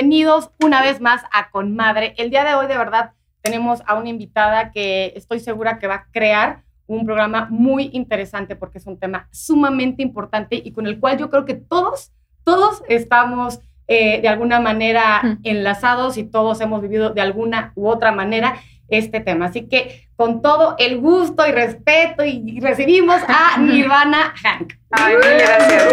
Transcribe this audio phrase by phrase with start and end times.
[0.00, 2.14] bienvenidos una vez más a Conmadre.
[2.16, 3.12] El día de hoy, de verdad,
[3.42, 8.56] tenemos a una invitada que estoy segura que va a crear un programa muy interesante
[8.56, 12.12] porque es un tema sumamente importante y con el cual yo creo que todos,
[12.44, 18.10] todos estamos eh, de alguna manera enlazados y todos hemos vivido de alguna u otra
[18.10, 18.54] manera
[18.90, 19.46] este tema.
[19.46, 24.74] Así que con todo el gusto y respeto y recibimos a Nirvana Hank.
[24.90, 25.84] Ay, gracias.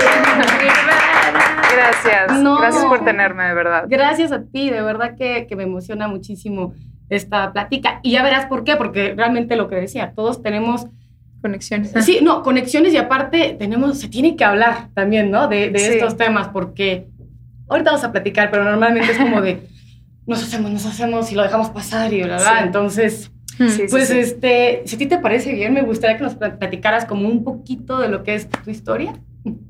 [1.73, 2.43] gracias.
[2.59, 3.85] gracias por tenerme, de verdad.
[3.87, 6.73] Gracias a ti, de verdad que, que me emociona muchísimo
[7.09, 7.99] esta plática.
[8.03, 10.87] Y ya verás por qué, porque realmente lo que decía, todos tenemos
[11.41, 11.93] conexiones.
[12.01, 15.47] Sí, no, conexiones y aparte tenemos, se tiene que hablar también, ¿no?
[15.47, 17.07] De, de estos temas, porque
[17.69, 19.61] ahorita vamos a platicar, pero normalmente es como de
[20.27, 22.61] nos hacemos, nos hacemos y lo dejamos pasar y bla, bla.
[22.63, 23.89] Entonces, mm.
[23.89, 27.43] pues este, si a ti te parece bien, me gustaría que nos platicaras como un
[27.43, 29.13] poquito de lo que es tu historia.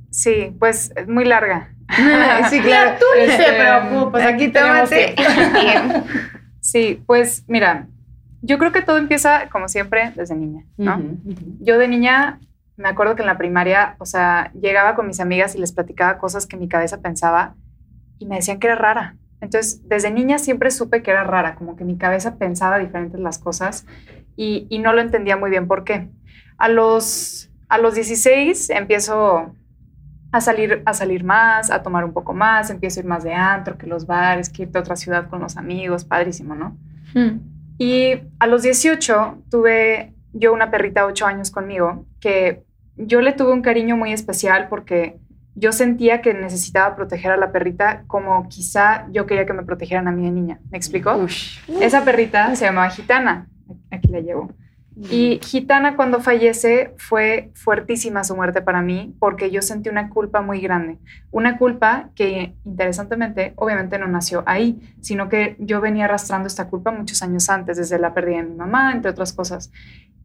[0.09, 1.73] Sí, pues es muy larga.
[2.49, 2.97] sí, claro.
[2.99, 4.89] tú no te preocupes, aquí tenemos
[6.59, 7.87] Sí, pues mira,
[8.41, 11.01] yo creo que todo empieza, como siempre, desde niña, ¿no?
[11.61, 12.39] Yo de niña
[12.77, 16.19] me acuerdo que en la primaria, o sea, llegaba con mis amigas y les platicaba
[16.19, 17.55] cosas que mi cabeza pensaba
[18.19, 19.15] y me decían que era rara.
[19.41, 23.37] Entonces, desde niña siempre supe que era rara, como que mi cabeza pensaba diferentes las
[23.37, 23.85] cosas
[24.35, 26.09] y, no lo entendía muy bien por qué.
[26.57, 29.53] A los, a los 16 empiezo
[30.31, 33.33] a salir, a salir más, a tomar un poco más, empiezo a ir más de
[33.33, 36.77] antro, que los bares, que irte a otra ciudad con los amigos, padrísimo, ¿no?
[37.13, 37.39] Hmm.
[37.77, 42.63] Y a los 18 tuve yo una perrita 8 años conmigo, que
[42.95, 45.19] yo le tuve un cariño muy especial porque
[45.59, 50.07] yo sentía que necesitaba proteger a la perrita como quizá yo quería que me protegieran
[50.07, 50.59] a mí de niña.
[50.69, 51.25] ¿Me explico?
[51.81, 53.49] Esa perrita se llamaba Gitana.
[53.89, 54.51] Aquí la llevo.
[55.09, 60.41] Y Gitana cuando fallece fue fuertísima su muerte para mí porque yo sentí una culpa
[60.41, 60.99] muy grande.
[61.31, 66.91] Una culpa que interesantemente obviamente no nació ahí, sino que yo venía arrastrando esta culpa
[66.91, 69.71] muchos años antes, desde la pérdida de mi mamá, entre otras cosas.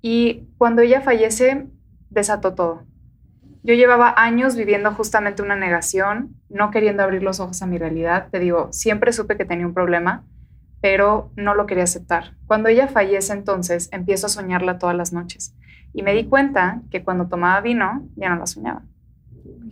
[0.03, 1.69] Y cuando ella fallece,
[2.11, 2.92] desató todo
[3.63, 8.29] yo llevaba años viviendo justamente una negación, no queriendo abrir los ojos a mi realidad.
[8.31, 10.25] Te digo, siempre supe que tenía un problema,
[10.81, 12.35] pero no lo quería aceptar.
[12.47, 15.55] Cuando ella fallece entonces, empiezo a soñarla todas las noches.
[15.95, 18.83] Y me di cuenta que cuando tomaba vino, ya no la soñaba.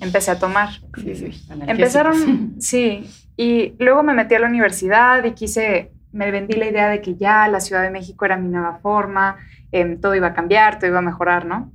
[0.00, 0.68] Empecé a tomar.
[1.02, 3.10] Sí, sí, Empezaron, sí.
[3.36, 7.16] Y luego me metí a la universidad y quise, me vendí la idea de que
[7.16, 9.36] ya la Ciudad de México era mi nueva forma,
[9.72, 11.72] em, todo iba a cambiar, todo iba a mejorar, ¿no?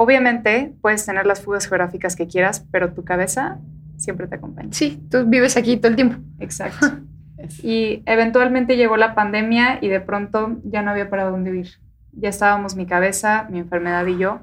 [0.00, 3.58] Obviamente puedes tener las fugas geográficas que quieras, pero tu cabeza
[3.96, 4.68] siempre te acompaña.
[4.70, 6.18] Sí, tú vives aquí todo el tiempo.
[6.38, 6.86] Exacto.
[7.64, 11.68] y eventualmente llegó la pandemia y de pronto ya no había para dónde ir.
[12.12, 14.38] Ya estábamos mi cabeza, mi enfermedad y yo.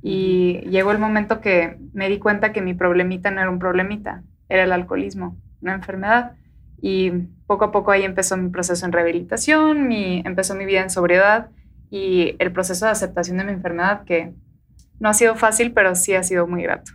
[0.00, 4.22] Y llegó el momento que me di cuenta que mi problemita no era un problemita,
[4.48, 6.36] era el alcoholismo, una enfermedad.
[6.80, 7.10] Y
[7.46, 11.50] poco a poco ahí empezó mi proceso en rehabilitación, mi, empezó mi vida en sobriedad
[11.90, 14.32] y el proceso de aceptación de mi enfermedad que
[15.00, 16.92] no ha sido fácil, pero sí ha sido muy grato.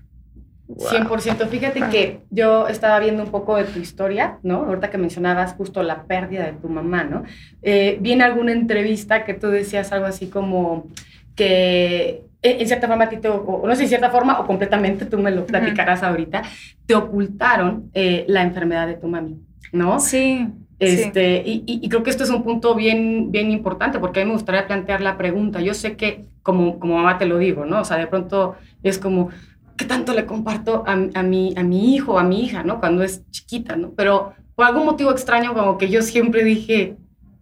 [0.68, 1.48] 100%.
[1.48, 4.64] Fíjate que yo estaba viendo un poco de tu historia, ¿no?
[4.64, 7.24] Ahorita que mencionabas justo la pérdida de tu mamá, ¿no?
[7.62, 10.88] Eh, vi en alguna entrevista que tú decías algo así como
[11.36, 14.48] que eh, en cierta forma, a ti te, o no sé, en cierta forma o
[14.48, 16.42] completamente, tú me lo platicarás ahorita,
[16.86, 19.40] te ocultaron eh, la enfermedad de tu mami,
[19.72, 20.00] ¿no?
[20.00, 20.48] Sí.
[20.82, 24.30] Este, y, y, creo que esto es un punto bien, bien importante porque a mí
[24.30, 25.62] me gustaría plantear la pregunta.
[25.62, 27.82] Yo sé que como, como mamá te lo digo, ¿no?
[27.82, 29.30] O sea, de pronto es como,
[29.78, 32.80] ¿qué tanto le comparto a, a, mi, a mi hijo a mi hija, ¿no?
[32.80, 33.92] Cuando es chiquita, ¿no?
[33.92, 36.98] Pero por algún motivo extraño, como que yo siempre dije,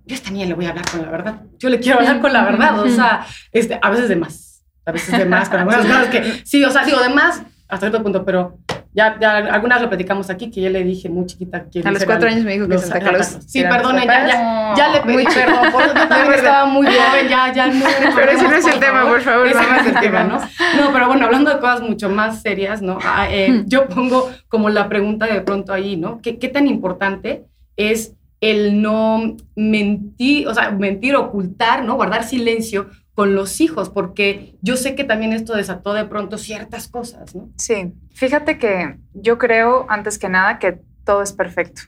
[0.06, 1.42] yo esta niña le voy a hablar con la verdad.
[1.60, 4.92] Yo le quiero hablar con la verdad, o sea, este, a veces de más, a
[4.92, 8.04] veces de más, con algunas cosas que, sí, o sea, digo de más hasta cierto
[8.04, 8.58] punto, pero
[8.92, 11.82] ya, ya algunas lo platicamos aquí, que yo le dije muy chiquita que...
[11.86, 13.38] A los cuatro años me dijo que Santa Claus...
[13.46, 17.68] Sí, perdón, ya, ya, ya, le pedí perdón, por también estaba muy joven, ya, ya
[17.68, 17.86] no...
[18.16, 19.48] Pero ese no es el tema, por favor.
[19.48, 20.40] Ese no es el tema, ¿no?
[20.40, 22.98] No, pero bueno, hablando de cosas mucho más serias, ¿no?
[23.04, 23.66] Ah, eh, hmm.
[23.68, 26.20] yo pongo como la pregunta de pronto ahí, ¿no?
[26.22, 27.46] ¿Qué, qué tan importante
[27.78, 31.96] es el no mentir, o sea, mentir, ocultar, ¿no?
[31.96, 36.88] Guardar silencio con los hijos, porque yo sé que también esto desató de pronto ciertas
[36.88, 37.50] cosas, ¿no?
[37.58, 41.82] Sí, fíjate que yo creo, antes que nada, que todo es perfecto.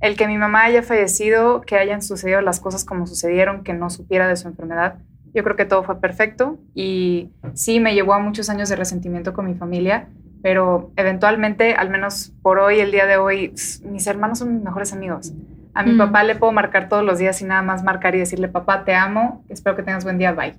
[0.00, 3.90] El que mi mamá haya fallecido, que hayan sucedido las cosas como sucedieron, que no
[3.90, 4.98] supiera de su enfermedad,
[5.34, 9.32] yo creo que todo fue perfecto y sí me llevó a muchos años de resentimiento
[9.32, 10.08] con mi familia,
[10.42, 13.52] pero eventualmente, al menos por hoy, el día de hoy,
[13.82, 15.32] mis hermanos son mis mejores amigos.
[15.74, 18.48] A mi papá le puedo marcar todos los días y nada más marcar y decirle,
[18.48, 20.54] papá, te amo, espero que tengas buen día, bye.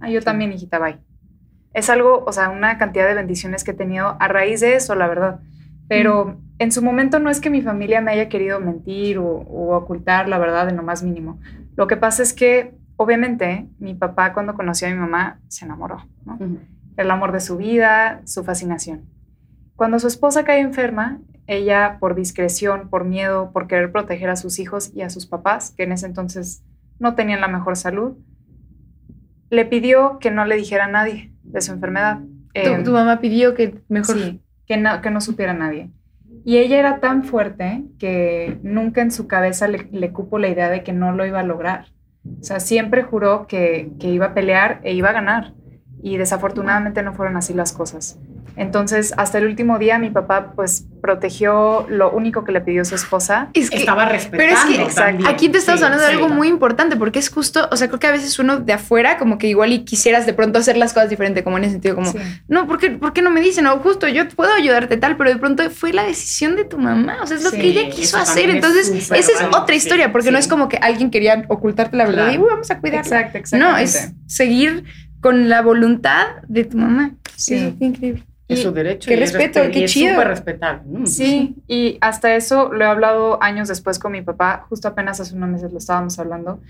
[0.00, 0.98] Ah, yo también, hijita, bye.
[1.72, 4.94] Es algo, o sea, una cantidad de bendiciones que he tenido a raíz de eso,
[4.94, 5.40] la verdad.
[5.88, 9.26] Pero en su momento no es que mi familia me haya querido mentir o,
[9.76, 11.40] ocultar la verdad en lo más mínimo.
[11.76, 16.06] Lo que pasa es que, obviamente, mi papá cuando conoció a mi mamá se enamoró,
[16.96, 19.06] El amor de su vida, su fascinación.
[19.74, 24.58] Cuando su esposa cae enferma, ella por discreción, por miedo, por querer proteger a sus
[24.58, 26.62] hijos y a sus papás, que en ese entonces
[26.98, 28.16] no tenían la mejor salud,
[29.50, 32.20] le pidió que no le dijera a nadie de su enfermedad.
[32.52, 34.16] ¿Tu, em, mamá pidió que mejor...
[34.66, 35.90] que no, que no supiera nadie.
[36.44, 40.82] Y ella era tan fuerte que nunca en su cabeza le, cupo la idea de
[40.82, 41.86] que no lo iba a lograr.
[42.40, 45.54] O sea, siempre juró que, que iba a pelear e iba a ganar.
[46.02, 48.18] Y desafortunadamente no fueron así las cosas.
[48.56, 52.94] Entonces, hasta el último día, mi papá, pues, protegió lo único que le pidió su
[52.94, 53.48] esposa.
[53.52, 54.56] Es que, Estaba respetando.
[54.72, 57.76] Pero es que aquí te estamos hablando de algo muy importante, porque es justo, o
[57.76, 60.58] sea, creo que a veces uno de afuera, como que igual y quisieras de pronto
[60.58, 62.12] hacer las cosas diferente, como en ese sentido, como,
[62.48, 63.64] no, ¿por qué, ¿por qué no me dicen?
[63.64, 67.18] No, justo, yo puedo ayudarte tal, pero de pronto fue la decisión de tu mamá,
[67.22, 68.50] o sea, es lo que ella quiso hacer.
[68.50, 72.32] Entonces, esa es otra historia, porque no es como que alguien quería ocultarte la verdad
[72.32, 73.00] y vamos a cuidar.
[73.00, 73.66] Exacto, exacto.
[73.66, 74.84] No, es seguir
[75.20, 77.12] con la voluntad de tu mamá.
[77.36, 77.54] Sí.
[77.54, 78.24] es increíble.
[78.48, 79.08] Es su derecho.
[79.08, 80.08] Qué respeto, qué chido.
[80.08, 81.06] Es súper respetable.
[81.06, 85.34] Sí, y hasta eso lo he hablado años después con mi papá, justo apenas hace
[85.34, 86.60] unos meses lo estábamos hablando.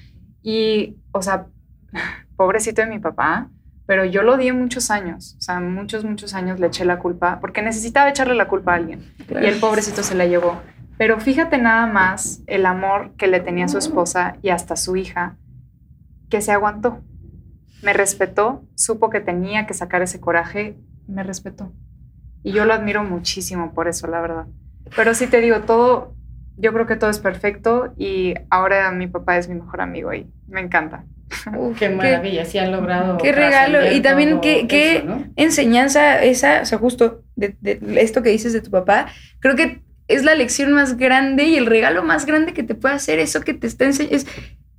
[0.43, 1.47] Y, o sea,
[2.37, 3.49] pobrecito de mi papá,
[3.87, 7.39] pero yo lo di muchos años, o sea, muchos, muchos años le eché la culpa,
[7.41, 9.13] porque necesitaba echarle la culpa a alguien.
[9.29, 10.61] Y el pobrecito se la llevó.
[10.97, 14.97] Pero fíjate nada más el amor que le tenía a su esposa y hasta su
[14.97, 15.37] hija,
[16.31, 17.01] que se aguantó.
[17.83, 21.73] Me respetó, supo que tenía que sacar ese coraje me respetó.
[22.43, 24.47] Y yo lo admiro muchísimo por eso, la verdad.
[24.95, 26.15] Pero sí te digo, todo,
[26.57, 30.27] yo creo que todo es perfecto y ahora mi papá es mi mejor amigo y
[30.47, 31.05] me encanta.
[31.79, 33.19] qué maravilla, sí han logrado.
[33.19, 33.91] Qué regalo.
[33.91, 35.07] Y también qué, qué
[35.37, 37.57] enseñanza esa, o sea, justo de,
[37.97, 39.07] esto que dices de tu papá,
[39.41, 42.95] creo que es la lección más grande y el regalo más grande que te puede
[42.95, 44.29] hacer eso que te está enseñando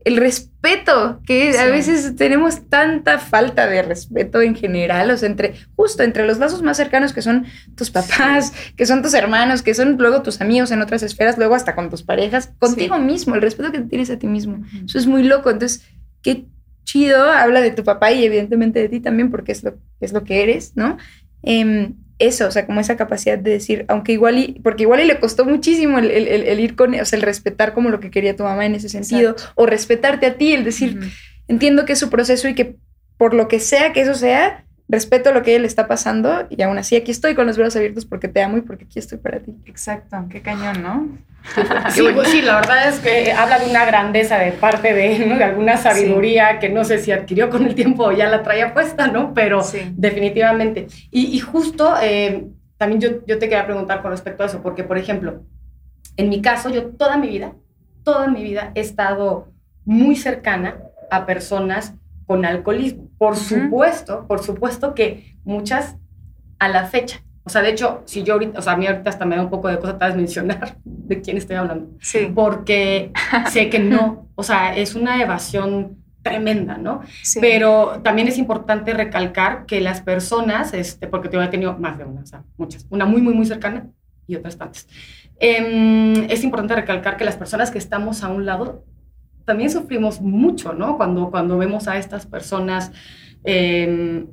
[0.06, 5.56] el respeto, que a veces tenemos tanta falta de respeto en general, o sea, entre,
[5.76, 9.74] justo entre los lazos más cercanos que son tus papás, que son tus hermanos, que
[9.74, 13.42] son luego tus amigos en otras esferas, luego hasta con tus parejas, contigo mismo, el
[13.42, 14.64] respeto que tienes a ti mismo.
[14.86, 15.50] Eso es muy loco.
[15.50, 15.84] Entonces,
[16.22, 16.46] qué
[16.84, 20.24] chido, habla de tu papá y evidentemente de ti también, porque es lo, es lo
[20.24, 20.98] que eres, ¿no?
[21.42, 25.06] Em, eso, o sea, como esa capacidad de decir, aunque igual, y, porque igual y
[25.06, 28.36] le costó muchísimo el, el, ir con, o sea, el respetar como lo que quería
[28.36, 31.00] tu mamá en ese sentido, o respetarte a ti, el decir,
[31.48, 32.78] entiendo que es su proceso y que
[33.18, 36.48] por lo que sea que eso sea, respeto lo que a ella le está pasando
[36.50, 39.00] y aún así aquí estoy con los brazos abiertos porque te amo y porque aquí
[39.00, 39.56] estoy para ti.
[39.66, 41.08] Exacto, qué cañón, ¿no?
[41.92, 45.38] Sí, pues sí, la verdad es que habla de una grandeza de parte de, ¿no?
[45.38, 48.74] de alguna sabiduría que no sé si adquirió con el tiempo o ya la traía
[48.74, 49.34] puesta, ¿no?
[49.34, 49.62] Pero
[49.92, 50.88] definitivamente.
[51.12, 52.48] Y, justo eh,
[52.78, 55.44] también yo, yo te quería preguntar con respecto a eso, porque por ejemplo,
[56.18, 57.54] en mi caso, yo toda mi vida,
[58.04, 59.52] toda mi vida he estado
[59.84, 60.78] muy cercana
[61.12, 61.94] a personas
[62.26, 63.05] con alcoholismo.
[63.18, 65.96] Por supuesto, por supuesto que muchas
[66.60, 69.08] a la fecha o sea, de hecho, si yo ahorita, o sea, a mí ahorita
[69.08, 71.92] hasta me da un poco de cosa tal vez mencionar de quién estoy hablando.
[72.02, 72.32] Sí.
[72.34, 73.12] Porque
[73.52, 77.02] sé que no, o sea, es una evasión tremenda, ¿no?
[77.22, 77.40] Sí.
[77.40, 82.06] Pero también es importante recalcar que las personas, este, porque yo he tenido más de
[82.06, 83.90] una, o sea, muchas, una muy, muy, muy cercana
[84.26, 84.88] y otras tantas.
[85.40, 88.84] Em, es importante recalcar que las personas que estamos a un lado
[89.46, 90.98] también sufrimos mucho, ¿no?
[90.98, 92.92] Cuando, cuando vemos a estas personas
[93.44, 94.26] eh,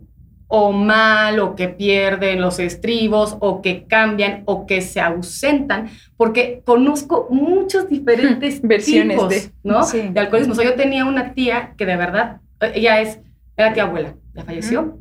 [0.48, 6.62] o mal o que pierden los estribos o que cambian o que se ausentan, porque
[6.64, 9.86] conozco muchos diferentes versiones de, ¿no?
[9.86, 10.52] de alcoholismo.
[10.52, 12.40] O sea, yo tenía una tía que de verdad,
[12.74, 13.20] ella es,
[13.56, 14.98] era tía abuela, ya falleció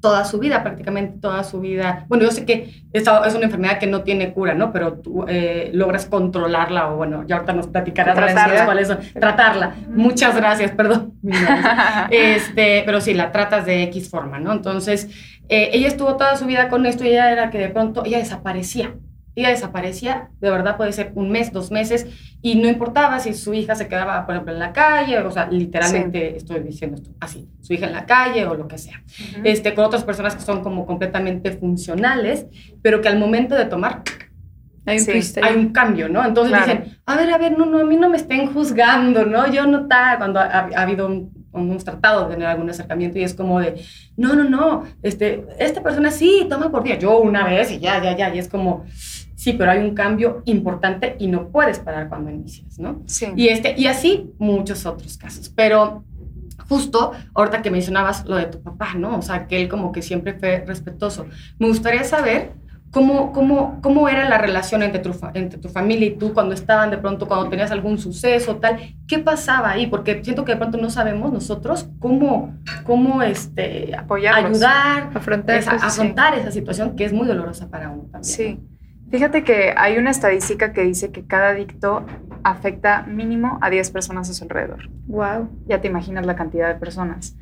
[0.00, 2.04] toda su vida, prácticamente toda su vida.
[2.08, 4.72] Bueno, yo sé que esta es una enfermedad que no tiene cura, ¿no?
[4.72, 8.64] Pero tú eh, logras controlarla o bueno, ya ahorita nos platicarás tratarla.
[8.64, 8.98] cuáles son.
[9.18, 9.74] Tratarla.
[9.88, 11.14] Muchas gracias, perdón.
[12.10, 14.52] este, pero sí, la tratas de X forma, ¿no?
[14.52, 15.08] Entonces,
[15.48, 18.18] eh, ella estuvo toda su vida con esto y ella era que de pronto ella
[18.18, 18.94] desaparecía
[19.36, 22.06] ella desaparecía, de verdad puede ser un mes, dos meses,
[22.40, 25.46] y no importaba si su hija se quedaba, por ejemplo, en la calle, o sea,
[25.50, 29.02] literalmente estoy diciendo esto así, su hija en la calle o lo que sea,
[29.44, 32.46] este, con otras personas que son como completamente funcionales,
[32.82, 34.02] pero que al momento de tomar...
[34.88, 36.24] Hay un, hay un cambio, ¿no?
[36.24, 39.50] Entonces dicen, a ver, a ver, no, no, a mí no me estén juzgando, ¿no?
[39.50, 43.24] Yo no está, cuando ha, ha habido un, hemos tratado de tener algún acercamiento y
[43.24, 43.82] es como de,
[44.16, 48.02] no, no, no, este, esta persona sí, toma por día, yo una vez y ya,
[48.02, 48.84] ya, ya, y es como,
[49.36, 53.02] Sí, pero hay un cambio importante y no puedes parar cuando inicias, ¿no?
[53.06, 53.26] Sí.
[53.36, 55.48] Y, este, y así muchos otros casos.
[55.54, 56.04] Pero
[56.68, 59.16] justo ahorita que mencionabas lo de tu papá, ¿no?
[59.16, 61.26] O sea, que él como que siempre fue respetuoso.
[61.58, 62.54] Me gustaría saber
[62.92, 66.90] ¿Cómo, cómo, cómo era la relación entre tu, entre tu familia y tú cuando estaban
[66.90, 68.78] de pronto, cuando tenías algún suceso, tal?
[69.06, 69.86] ¿Qué pasaba ahí?
[69.86, 76.38] Porque siento que de pronto no sabemos nosotros cómo, cómo este, ayudar, afrontar, esa, afrontar
[76.38, 78.24] esa situación que es muy dolorosa para uno también.
[78.24, 78.60] Sí.
[79.10, 82.04] Fíjate que hay una estadística que dice que cada adicto
[82.42, 84.88] afecta mínimo a 10 personas a su alrededor.
[85.06, 85.48] Wow.
[85.66, 87.36] Ya te imaginas la cantidad de personas.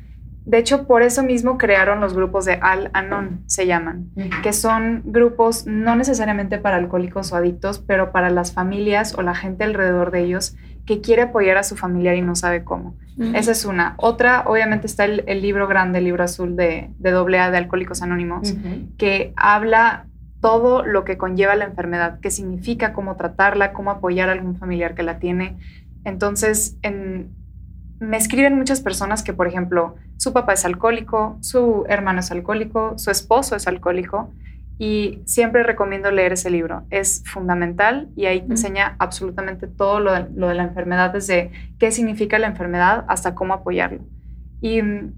[0.45, 4.11] De hecho, por eso mismo crearon los grupos de Al-Anon, se llaman,
[4.43, 9.33] que son grupos no necesariamente para alcohólicos o adictos, pero para las familias o la
[9.33, 10.55] gente alrededor de ellos
[10.85, 12.95] que quiere apoyar a su familiar y no sabe cómo.
[13.33, 13.95] Esa es una.
[13.97, 18.53] Otra, obviamente, está el, libro grande, el libro azul de, de AA de Alcohólicos Anónimos,
[18.97, 20.05] que habla
[20.41, 24.95] todo lo que conlleva la enfermedad, qué significa, cómo tratarla, cómo apoyar a algún familiar
[24.95, 25.57] que la tiene.
[26.03, 26.77] Entonces,
[27.99, 32.97] me escriben muchas personas que, por ejemplo, su papá es alcohólico, su hermano es alcohólico,
[32.97, 34.31] su esposo es alcohólico,
[34.77, 36.83] y siempre recomiendo leer ese libro.
[36.89, 42.39] Es fundamental y ahí te enseña absolutamente todo lo de, la enfermedad, desde qué significa
[42.39, 44.01] la enfermedad hasta cómo apoyarlo.
[44.61, 45.13] Y mm,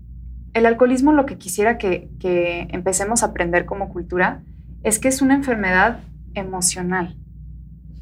[0.53, 4.41] el alcoholismo, lo que quisiera que, que empecemos a aprender como cultura,
[4.83, 5.99] es que es una enfermedad
[6.33, 7.15] emocional.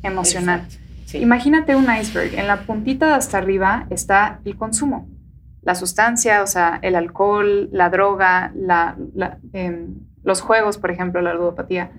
[0.03, 0.67] Emocional.
[1.13, 2.35] Imagínate un iceberg.
[2.35, 5.07] En la puntita de hasta arriba está el consumo.
[5.61, 8.53] La sustancia, o sea, el alcohol, la droga,
[9.53, 11.91] em, los juegos, por ejemplo, la ludopatía.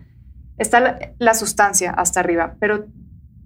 [0.59, 2.87] Está la, sustancia hasta arriba, pero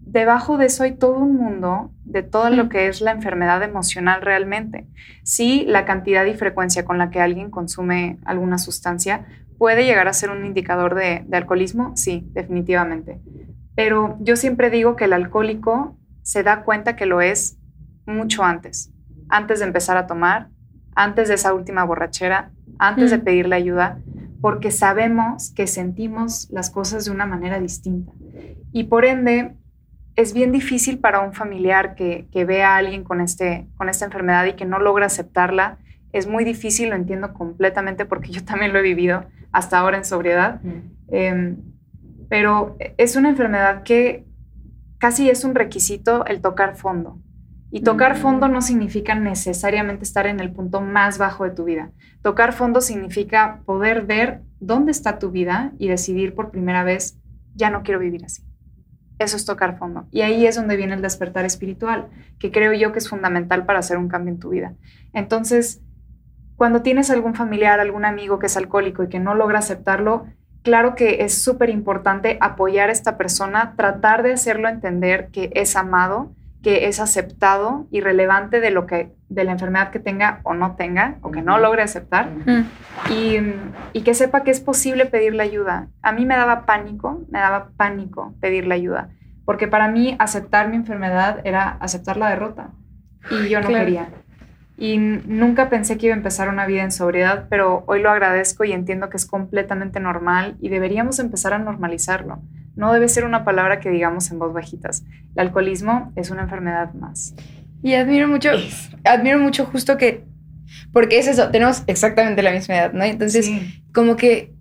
[0.00, 4.22] debajo de eso hay todo un mundo de todo lo que es la enfermedad emocional
[4.22, 4.86] realmente.
[5.24, 9.26] Sí, la cantidad y frecuencia con la que alguien consume alguna sustancia
[9.60, 11.94] ¿Puede llegar a ser un indicador de, alcoholismo?
[11.94, 13.20] Sí, definitivamente.
[13.74, 17.58] Pero yo siempre digo que el alcohólico se da cuenta que lo es
[18.06, 18.90] mucho antes,
[19.28, 20.48] antes de empezar a tomar,
[20.94, 23.20] antes de esa última borrachera, antes de mm.
[23.20, 24.00] pedirle ayuda,
[24.40, 28.12] porque sabemos que sentimos las cosas de una manera distinta.
[28.72, 29.56] Y por ende,
[30.16, 34.06] es bien difícil para un familiar que, que ve a alguien con, este, con esta
[34.06, 35.76] enfermedad y que no logra aceptarla.
[36.12, 40.04] Es muy difícil, lo entiendo completamente porque yo también lo he vivido hasta ahora en
[40.04, 40.60] sobriedad.
[41.08, 41.58] Em,
[42.28, 44.24] pero es una enfermedad que
[44.98, 47.18] casi es un requisito el tocar fondo.
[47.72, 51.92] Y tocar fondo no significa necesariamente estar en el punto más bajo de tu vida.
[52.20, 57.18] Tocar fondo significa poder ver dónde está tu vida y decidir por primera vez,
[57.54, 58.42] ya no quiero vivir así.
[59.20, 60.08] Eso es tocar fondo.
[60.10, 63.78] Y ahí es donde viene el despertar espiritual, que creo yo que es fundamental para
[63.78, 64.74] hacer un cambio en tu vida.
[65.12, 65.80] Entonces,
[66.60, 70.26] cuando tienes algún familiar, algún amigo que es alcohólico y que no logra aceptarlo,
[70.62, 75.74] claro que es súper importante apoyar a esta persona, tratar de hacerlo entender que es
[75.74, 80.52] amado, que es aceptado y relevante de lo que de la enfermedad que tenga o
[80.52, 82.28] no tenga o que no logre aceptar.
[83.08, 83.38] Y,
[83.94, 85.88] y, que sepa que es posible pedirle ayuda.
[86.02, 89.08] A mí me daba pánico, me daba pánico pedirle ayuda,
[89.46, 92.68] porque para mí aceptar mi enfermedad era aceptar la derrota
[93.30, 94.10] y yo no quería
[94.80, 98.64] y nunca pensé que iba a empezar una vida en sobriedad, pero hoy lo agradezco
[98.64, 102.40] y entiendo que es completamente normal y deberíamos empezar a normalizarlo.
[102.76, 105.04] No debe ser una palabra que digamos en voz bajitas.
[105.36, 107.34] El alcoholismo es una enfermedad más.
[107.82, 108.48] Y admiro mucho,
[109.04, 110.24] admiro mucho justo que,
[110.94, 113.04] porque es eso, tenemos exactamente la misma edad, ¿no?
[113.04, 113.50] Entonces,
[113.92, 114.54] como que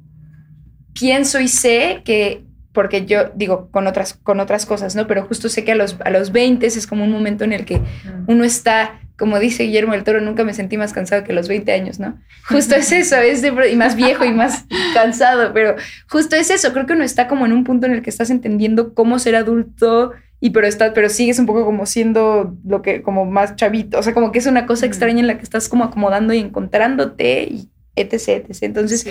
[0.92, 5.08] pienso y sé que porque yo digo con otras, con otras cosas, ¿no?
[5.08, 7.64] Pero justo sé que a los, a los 20 es como un momento en el
[7.64, 7.82] que
[8.28, 11.72] uno está como dice Guillermo del Toro, nunca me sentí más cansado que los 20
[11.74, 12.18] años, ¿no?
[12.48, 15.76] Justo es eso, es y más viejo y más cansado, pero
[16.08, 18.30] justo es eso, creo que uno está como en un punto en el que estás
[18.30, 23.02] entendiendo cómo ser adulto y pero estás, pero sigues un poco como siendo lo que,
[23.02, 25.68] como más chavito, o sea, como que es una cosa extraña en la que estás
[25.68, 28.64] como acomodando y encontrándote y etc, etc.
[28.64, 29.06] Entonces,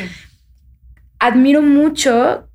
[1.18, 2.48] admiro mucho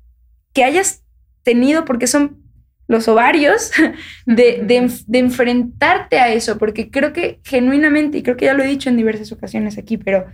[0.52, 1.04] que hayas
[1.44, 2.43] tenido, porque son
[2.86, 3.70] los ovarios
[4.26, 8.88] de, enfrentarte a eso, porque creo que genuinamente, y creo que ya lo he dicho
[8.88, 10.26] en diversas ocasiones aquí, pero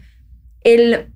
[0.63, 1.13] el,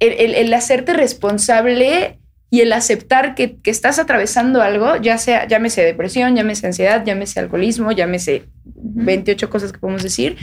[0.00, 2.18] el, hacerte responsable
[2.50, 7.92] y el aceptar que, estás atravesando algo, ya sea, llámese depresión, llámese ansiedad, llámese alcoholismo,
[7.92, 10.36] llámese 28 cosas que podemos decir,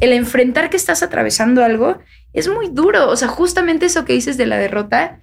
[0.00, 1.98] el enfrentar que estás atravesando algo
[2.32, 3.08] es muy duro.
[3.08, 5.20] O sea, justamente eso que dices de la derrota,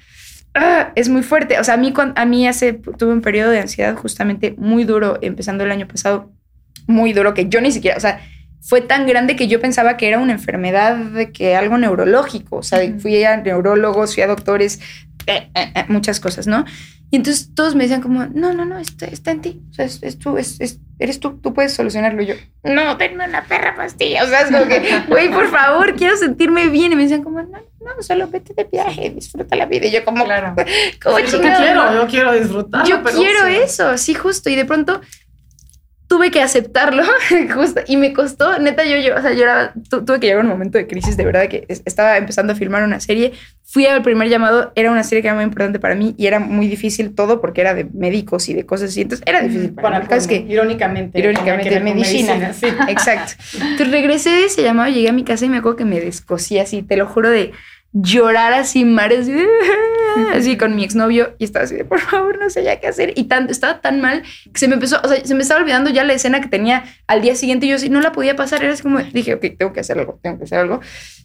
[0.53, 1.59] Ah, es muy fuerte.
[1.59, 5.17] O sea, a mí, a mí hace, tuve un periodo de ansiedad justamente muy duro,
[5.21, 6.31] empezando el año pasado,
[6.87, 8.21] muy duro, que yo ni siquiera, o sea,
[8.61, 12.57] fue tan grande que yo pensaba que era una enfermedad, de que algo neurológico.
[12.57, 14.79] O sea, fui a neurólogos, fui a doctores,
[15.25, 16.65] eh, eh, eh, muchas cosas, ¿no?
[17.13, 19.61] Y entonces todos me decían como, no, no, no, está, está en ti.
[19.69, 22.21] O sea, es, tú, es, eres tú, tú puedes solucionarlo.
[22.21, 24.23] Y yo, no, tenme una perra pastilla.
[24.23, 26.93] O sea, es como que, güey, por favor, quiero sentirme bien.
[26.93, 27.49] Y me decían como, no,
[27.81, 29.87] no, solo vete de viaje, disfruta la vida.
[29.87, 30.55] Y yo como, claro.
[31.03, 32.87] como yo quiero, yo quiero disfrutar.
[32.87, 34.49] Yo quiero eso, sí, justo.
[34.49, 35.01] Y de pronto
[36.11, 37.03] tuve que aceptarlo,
[37.55, 40.49] justo, y me costó, neta, yo, yo, o sea, lloraba, tuve que llegar a un
[40.49, 43.31] momento de crisis, de verdad, que estaba empezando a filmar una serie,
[43.63, 46.39] fui al primer llamado, era una serie que era muy importante para mí y era
[46.39, 50.01] muy difícil todo porque era de médicos y de cosas así, entonces era difícil para,
[50.01, 50.05] mí.
[50.11, 51.17] Es que, irónicamente.
[51.17, 52.35] Irónicamente, medicina.
[52.35, 52.65] medicina sí.
[52.89, 53.41] Exacto.
[53.53, 56.59] Entonces regresé de ese llamado, llegué a mi casa y me acuerdo que me descosí
[56.59, 57.53] así, te lo juro de
[57.93, 59.27] llorar así mares
[60.33, 63.13] así con mi exnovio y estaba así de por favor no sé ya qué hacer
[63.15, 65.89] y tanto estaba tan mal que se me empezó o sea se me estaba olvidando
[65.89, 68.63] ya la escena que tenía al día siguiente y yo sí no la podía pasar.
[68.63, 70.79] Era así como dije ok tengo que hacer algo tengo que hacer algo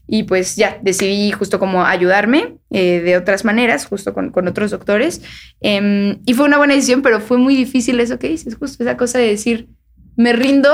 [0.08, 4.70] y pues ya decidí justo como ayudarme eh, de otras maneras justo con, con otros
[4.70, 5.22] doctores.
[5.60, 8.96] Em, y fue una buena decisión pero fue muy difícil eso que dices justo esa
[8.96, 9.68] cosa de decir
[10.16, 10.70] me rindo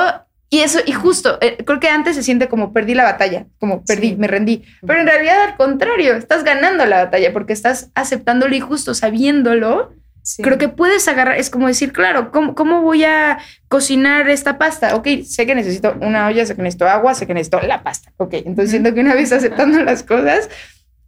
[0.53, 3.83] y eso, y justo, eh, creo que antes se siente como perdí la batalla, como
[3.87, 4.63] perdí, me rendí.
[4.87, 9.95] Pero en realidad, al contrario, estás ganando la batalla porque estás aceptándolo y justo sabiéndolo.
[10.43, 14.95] Creo que puedes agarrar, es como decir, claro, ¿cómo, ¿cómo voy a cocinar esta pasta?
[14.95, 18.13] Ok, sé que necesito una olla, sé que necesito agua, sé que necesito la pasta.
[18.19, 20.51] Ok, entonces siento que una vez aceptando las cosas,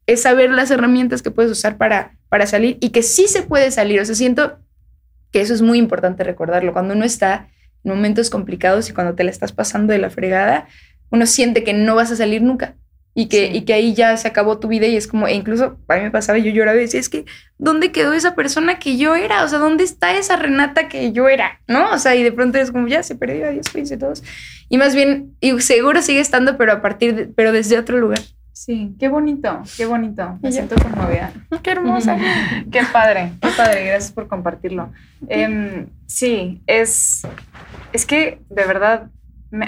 [0.06, 3.70] es saber las herramientas que puedes usar para, para salir y que sí se puede
[3.70, 4.00] salir.
[4.00, 4.58] O sea, siento
[5.32, 6.72] que eso es muy importante recordarlo.
[6.72, 7.50] Cuando uno está
[7.84, 10.66] momentos complicados y cuando te la estás pasando de la fregada,
[11.10, 12.74] uno siente que no vas a salir nunca
[13.14, 15.78] y que, y que ahí ya se acabó tu vida y es como, e incluso
[15.86, 17.24] a mí me pasaba, yo lloraba y decía, es que,
[17.58, 19.44] ¿dónde quedó esa persona que yo era?
[19.44, 21.60] O sea, ¿dónde está esa Renata que yo era?
[21.68, 21.92] ¿No?
[21.92, 24.24] O sea, y de pronto es como, ya se perdió, adiós, cuídense todos.
[24.68, 28.18] Y más bien, y seguro sigue estando, pero a partir de, pero desde otro lugar.
[28.54, 30.38] Sí, qué bonito, qué bonito.
[30.40, 31.32] Me siento conmovida.
[31.62, 32.16] Qué hermosa.
[32.70, 33.84] qué padre, qué padre.
[33.87, 34.92] Gracias por compartirlo.
[35.28, 37.26] Em, sí, es,
[37.92, 39.11] es que de verdad,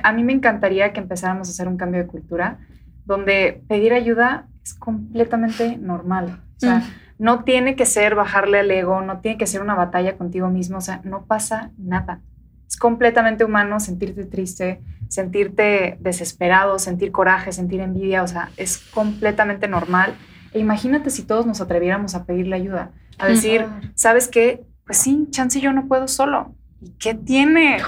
[0.05, 2.59] a mí me encantaría que empezáramos a hacer un cambio de cultura
[3.05, 6.41] donde pedir ayuda es completamente normal.
[6.57, 6.85] O sea, mm.
[7.19, 10.79] no tiene que ser bajarle al ego, no tiene que ser una batalla contigo mismo.
[10.79, 12.21] O sea, no pasa nada.
[12.69, 19.69] Es completamente humano sentirte triste, sentirte desesperado, sentir coraje, sentir envidia, o sea, es completamente
[19.69, 20.15] normal.
[20.53, 24.65] E imagínate si todos nos atreviéramos a pedirle ayuda, a decir, ¿sabes qué?
[24.85, 26.55] Pues sí, chance yo no puedo solo.
[26.81, 27.79] ¿Y qué tiene?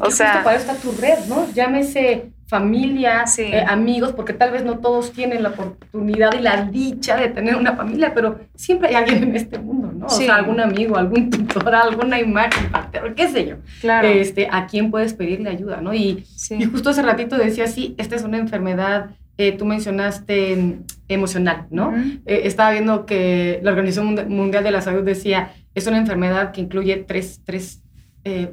[0.00, 1.50] o sea, para está tu red, ¿no?
[1.52, 7.16] Llámese familia, eh, amigos, porque tal vez no todos tienen la oportunidad y la dicha
[7.16, 10.04] de tener una familia, pero siempre hay alguien en este mundo, ¿no?
[10.04, 12.70] O sea, algún amigo, algún tutor, alguna imagen,
[13.16, 13.56] qué sé yo.
[13.80, 14.06] Claro.
[14.06, 15.94] Este, a quién puedes pedirle ayuda, ¿no?
[15.94, 20.84] Y, y justo hace ratito decía, sí, esta es una enfermedad, eh, tú mencionaste mm,
[21.08, 21.94] emocional, ¿no?
[22.26, 26.60] Eh, estaba viendo que la Organización Mundial de la Salud decía, es una enfermedad que
[26.60, 27.81] incluye tres, tres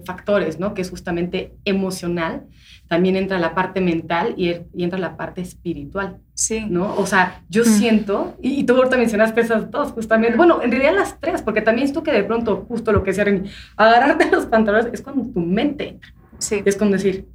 [0.06, 0.74] factores, ¿no?
[0.74, 2.48] Que es justamente emocional,
[2.88, 6.18] también entra la parte mental y, entra la parte espiritual.
[6.34, 6.66] Sí.
[6.68, 6.96] ¿No?
[6.96, 11.20] O sea, yo siento, y, tú ahorita mencionaste esas dos justamente, bueno, en realidad las
[11.20, 14.92] tres, porque también esto que de pronto, justo lo que decía Reni, agarrarte los pantalones
[14.92, 16.00] es cuando tu mente
[16.40, 16.62] sí.
[16.66, 17.28] es como decir,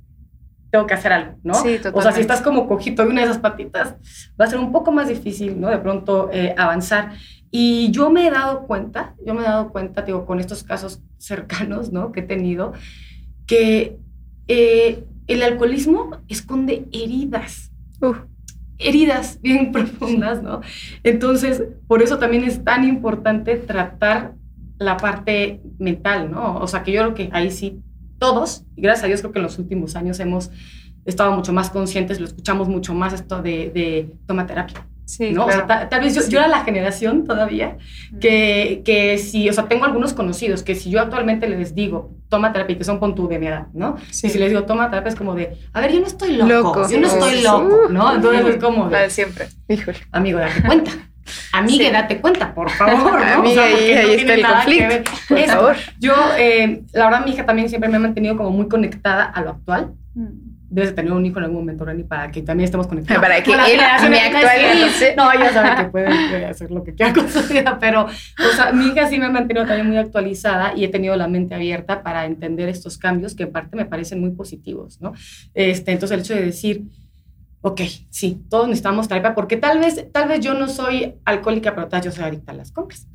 [0.71, 1.55] tengo que hacer algo, ¿no?
[1.55, 1.99] Sí, totalmente.
[1.99, 3.95] O sea, si estás como cojito de una de esas patitas,
[4.41, 5.71] va a ser un poco más difícil, ¿no?
[5.71, 7.13] De pronto eh, avanzar.
[7.57, 11.01] Y yo me he dado cuenta, yo me he dado cuenta, digo, con estos casos
[11.19, 12.11] cercanos, ¿no?
[12.11, 12.73] Que he tenido,
[13.47, 13.97] que
[14.49, 17.71] eh, el alcoholismo esconde heridas.
[18.79, 20.63] heridas bien profundas, ¿no?
[21.05, 24.35] Entonces, por eso también es tan importante tratar
[24.79, 26.57] la parte mental, ¿no?
[26.57, 27.81] O sea, que yo creo que ahí sí,
[28.19, 30.51] todos, y gracias a Dios creo que en los últimos años hemos
[31.05, 34.85] estado mucho más conscientes, lo escuchamos mucho más esto de, de toma terapia.
[35.07, 35.45] Sí, ¿no?
[35.47, 37.77] o sea, tal, vez yo, era la generación todavía
[38.21, 42.53] que, que si, o sea, tengo algunos conocidos que si yo actualmente les digo, toma
[42.53, 43.97] terapia, que son con tu de mi edad, ¿no?
[44.11, 44.29] Sí.
[44.29, 46.89] Y si les digo, toma terapia, es como de, a ver, yo no estoy loco,
[46.89, 48.15] yo no estoy loco, ¿no?
[48.15, 49.49] Entonces es como de, siempre.
[49.69, 49.99] Híjole.
[50.11, 50.93] Amigo, date cuenta.
[51.53, 53.41] Amiga, date cuenta, por favor, ¿no?
[53.41, 55.11] Amiga, o ahí, está el conflicto.
[55.29, 55.77] Por favor.
[55.99, 59.43] Yo, eh, la verdad, mi hija también siempre me ha mantenido como muy conectada a
[59.43, 59.93] lo actual.
[60.15, 63.23] Mm debes de tener un hijo en algún momento, Rani, para que también estemos conectados.
[63.23, 65.15] Para que él me actualice.
[65.17, 68.73] No, ella sabe que puede, hacer lo que quiera con su vida, pero o sea,
[68.73, 72.03] mi hija sí me ha mantenido también muy actualizada y he tenido la mente abierta
[72.03, 75.13] para entender estos cambios que en parte me parecen muy positivos, ¿no?
[75.55, 76.83] Este, entonces el hecho de decir,
[77.61, 81.87] ok, sí, todos necesitamos terapia, porque tal vez, tal vez yo no soy alcohólica, pero
[81.87, 83.07] tal vez yo soy adicta a las compras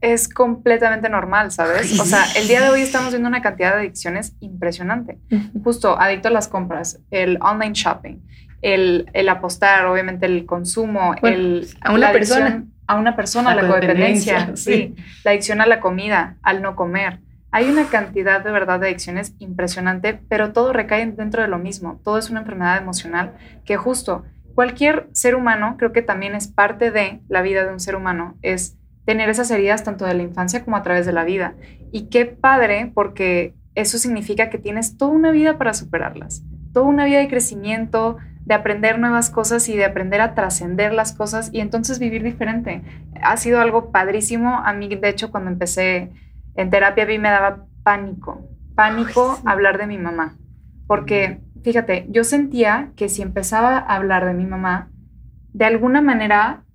[0.00, 1.98] es completamente normal, ¿sabes?
[1.98, 5.18] O sea, el día de hoy estamos viendo una cantidad de adicciones impresionante.
[5.64, 8.18] Justo, adicto a las compras, el online shopping,
[8.62, 11.68] el, el apostar, obviamente el consumo, el...
[11.80, 12.64] A una persona.
[12.86, 14.94] a una persona, la, codependencia, sí.
[15.24, 17.20] la adicción a la comida, al no comer.
[17.50, 22.00] Hay una cantidad de verdad de adicciones impresionante, pero todo recae dentro de lo mismo.
[22.04, 23.34] Todo es una enfermedad emocional
[23.64, 27.80] que justo cualquier ser humano, creo que también es parte de la vida de un
[27.80, 28.76] ser humano, es
[29.08, 31.54] tener esas heridas tanto de la infancia como a través de la vida.
[31.92, 36.42] Y qué padre, porque eso significa que tienes toda una vida para superarlas,
[36.74, 41.14] toda una vida de crecimiento, de aprender nuevas cosas y de aprender a trascender las
[41.14, 42.82] cosas y entonces vivir diferente.
[43.22, 44.60] Ha sido algo padrísimo.
[44.62, 46.12] A mí, de hecho, cuando empecé
[46.54, 50.36] en terapia, a mí me daba pánico, pánico hablar de mi mamá.
[50.86, 54.90] Porque, fíjate, yo sentía que si empezaba a hablar de mi mamá,
[55.54, 56.66] de alguna manera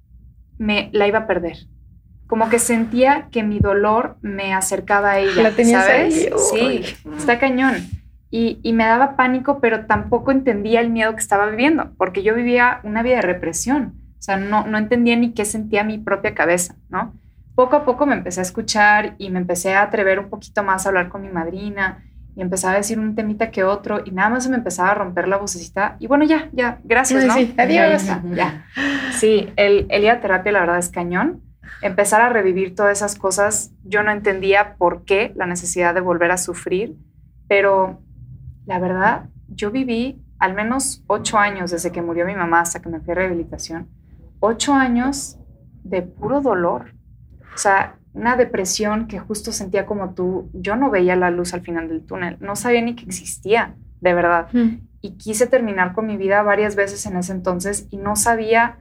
[0.57, 1.71] me la iba a perder
[2.33, 5.43] como que sentía que mi dolor me acercaba a ella.
[5.43, 6.31] ¿La ¿sabes?
[6.51, 6.81] Sí,
[7.15, 7.75] está cañón.
[8.31, 12.33] Y, y, me daba pánico, pero tampoco entendía el miedo que estaba viviendo, porque yo
[12.33, 13.93] vivía una vida de represión.
[14.17, 17.13] O sea, no, no entendía ni qué sentía mi propia cabeza, ¿no?
[17.53, 20.87] Poco a poco me empecé a escuchar y me empecé a atrever un poquito más
[20.87, 22.03] a hablar con mi madrina
[22.35, 25.27] y empezaba a decir un temita que otro y nada más me empezaba a romper
[25.27, 27.35] la vocecita y bueno, ya, ya, gracias, ¿no?
[27.35, 28.07] Sí, adiós.
[28.33, 28.65] Ya,
[29.11, 31.42] Sí, el, el ir a terapia la verdad es cañón
[31.81, 36.31] empezar a revivir todas esas cosas, yo no entendía por qué la necesidad de volver
[36.31, 36.95] a sufrir,
[37.47, 38.01] pero
[38.65, 42.89] la verdad, yo viví al menos ocho años desde que murió mi mamá hasta que
[42.89, 43.87] me fui a rehabilitación,
[44.39, 45.37] ocho años
[45.83, 46.93] de puro dolor.
[47.53, 51.61] O sea, una depresión que justo sentía como tú, yo no veía la luz al
[51.61, 54.47] final del túnel, no sabía ni que existía, de verdad.
[54.53, 54.87] Mm.
[55.01, 58.77] Y quise terminar con mi vida varias veces en ese entonces y no sabía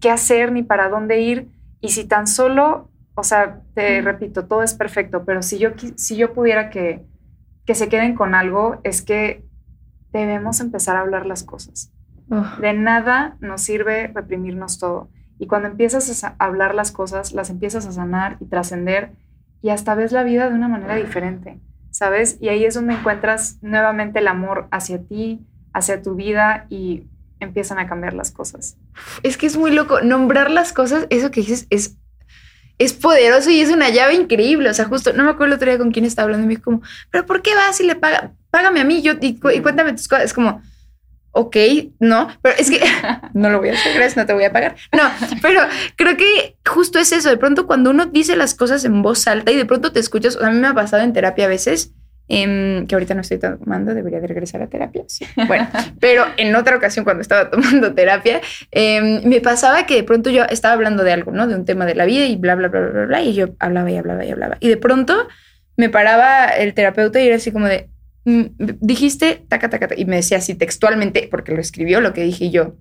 [0.00, 1.48] qué hacer ni para dónde ir
[1.80, 6.16] y si tan solo, o sea, te repito, todo es perfecto, pero si yo, si
[6.16, 7.06] yo pudiera que,
[7.64, 9.44] que se queden con algo, es que
[10.12, 11.92] debemos empezar a hablar las cosas.
[12.60, 15.10] De nada nos sirve reprimirnos todo.
[15.38, 19.12] Y cuando empiezas a hablar las cosas, las empiezas a sanar y trascender
[19.62, 22.38] y hasta ves la vida de una manera diferente, ¿sabes?
[22.40, 27.08] Y ahí es donde encuentras nuevamente el amor hacia ti, hacia tu vida y
[27.40, 28.76] empiezan a cambiar las cosas.
[29.22, 30.00] Es que es muy loco.
[30.00, 31.96] Nombrar las cosas, eso que dices, es,
[32.78, 34.68] es poderoso y es una llave increíble.
[34.68, 36.54] O sea, justo, no me acuerdo el otro día con quién estaba hablando y me
[36.54, 38.32] dijo como, pero ¿por qué vas y le paga?
[38.50, 40.26] Págame a mí yo, y, cuéntame tus cosas.
[40.26, 40.62] Es como,
[41.32, 41.56] ok,
[41.98, 42.80] no, pero es que
[43.34, 44.76] no lo voy a hacer, gracias, no te voy a pagar.
[44.92, 45.10] No,
[45.42, 45.62] pero
[45.96, 47.28] creo que justo es eso.
[47.28, 50.36] De pronto, cuando uno dice las cosas en voz alta y de pronto te escuchas,
[50.36, 51.92] a mí me ha pasado en terapia a veces
[52.32, 55.02] Em, que ahorita no estoy tomando, debería de regresar a terapia.
[55.08, 55.26] Sí.
[55.48, 58.40] Bueno, pero en otra ocasión cuando estaba tomando terapia,
[58.70, 61.48] em, me pasaba que de pronto yo estaba hablando de algo, ¿no?
[61.48, 63.90] De un tema de la vida y bla, bla, bla, bla, bla, y yo hablaba
[63.90, 64.58] y hablaba y hablaba.
[64.60, 65.26] Y de pronto
[65.76, 67.88] me paraba el terapeuta y era así como de,
[68.26, 68.42] mm,
[68.80, 72.50] dijiste, taca, taca, taca, y me decía así textualmente, porque lo escribió lo que dije
[72.50, 72.76] yo.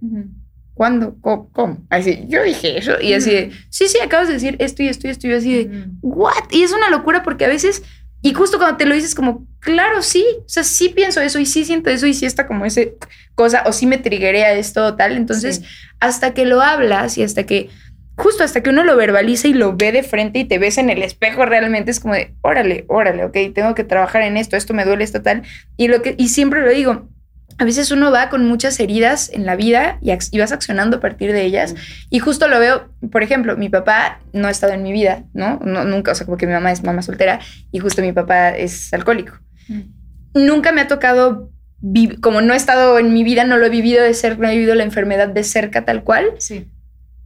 [0.75, 1.17] ¿Cuándo?
[1.21, 1.85] ¿Cómo?
[1.89, 3.01] Así, yo dije eso.
[3.01, 5.27] Y así de, sí, sí, acabas de decir esto y esto y esto.
[5.27, 6.51] Y yo así de, ¿what?
[6.51, 7.83] Y es una locura porque a veces
[8.21, 11.45] y justo cuando te lo dices como, claro, sí, o sea, sí pienso eso y
[11.45, 12.97] sí siento eso y sí está como ese
[13.33, 15.15] cosa o sí me triguea esto o tal.
[15.15, 15.61] Entonces,
[16.01, 17.69] hasta que lo hablas y hasta que,
[18.17, 20.89] justo hasta que uno lo verbaliza y lo ve de frente y te ves en
[20.89, 24.73] el espejo realmente es como de, órale, órale, ok, tengo que trabajar en esto, esto
[24.73, 25.43] me duele, esto tal.
[25.77, 27.07] Y, lo que, y siempre lo digo,
[27.59, 31.33] a veces uno va con muchas heridas en la vida y, vas accionando a partir
[31.33, 31.75] de ellas.
[32.09, 35.59] Y justo lo veo, por ejemplo, mi papá no ha estado en mi vida, ¿no?
[35.59, 37.41] nunca, o sea, como que mi mamá es mamá soltera
[37.73, 39.33] y justo mi papá es alcohólico.
[40.33, 41.51] Nunca me ha tocado,
[42.21, 44.53] como no he estado en mi vida, no lo he vivido de ser, no he
[44.53, 46.27] vivido la enfermedad de cerca tal cual.
[46.37, 46.65] Sí.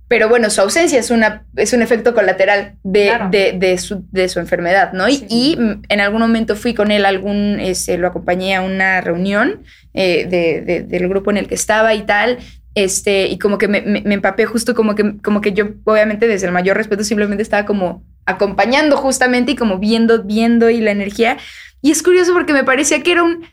[0.08, 4.30] Pero bueno, su ausencia es, una, es un efecto colateral de, de, de, su, de
[4.30, 5.08] su, enfermedad, ¿no?
[5.10, 5.58] Y,
[5.90, 9.64] en algún momento fui con él, algún, este, lo acompañé a una reunión
[9.94, 12.38] eh, de, del grupo en el que estaba y tal.
[12.76, 16.48] Este, y como que me, me, empapé justo como que, como que yo, obviamente, desde
[16.48, 21.38] el mayor respeto, simplemente estaba como acompañando justamente y como viendo, viendo y la energía.
[21.82, 23.46] Y es curioso porque me parecía que era un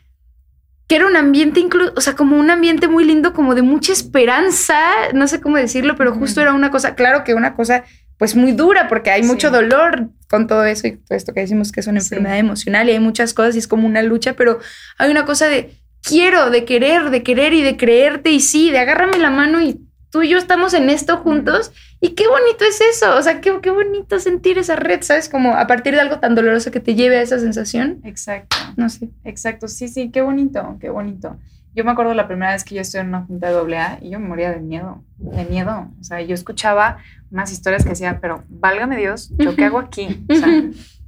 [0.91, 3.93] que era un ambiente incluso, o sea, como un ambiente muy lindo, como de mucha
[3.93, 4.77] esperanza,
[5.13, 7.85] no sé cómo decirlo, pero justo era una cosa, claro que una cosa
[8.17, 11.71] pues muy dura porque hay mucho dolor con todo eso y todo esto que decimos
[11.71, 14.59] que es una enfermedad emocional y hay muchas cosas y es como una lucha, pero
[14.97, 18.79] hay una cosa de quiero, de querer, de querer y de creerte y sí, de
[18.79, 19.79] agárrame la mano y
[20.11, 23.59] tú y yo estamos en esto juntos y qué bonito es eso, o sea, qué,
[23.61, 25.29] qué bonito sentir esa red, ¿sabes?
[25.29, 28.01] Como a partir de algo tan doloroso que te lleve a esa sensación.
[28.03, 28.55] Exacto.
[28.75, 29.09] No sé.
[29.23, 31.37] Exacto, sí, sí, qué bonito, qué bonito.
[31.73, 33.97] Yo me acuerdo la primera vez que yo estuve en una junta de doble A
[34.01, 35.87] y yo me moría de miedo, de miedo.
[35.99, 36.97] O sea, yo escuchaba
[37.31, 40.25] unas historias que decían, pero válgame Dios, ¿yo qué hago aquí?
[40.29, 40.47] O sea,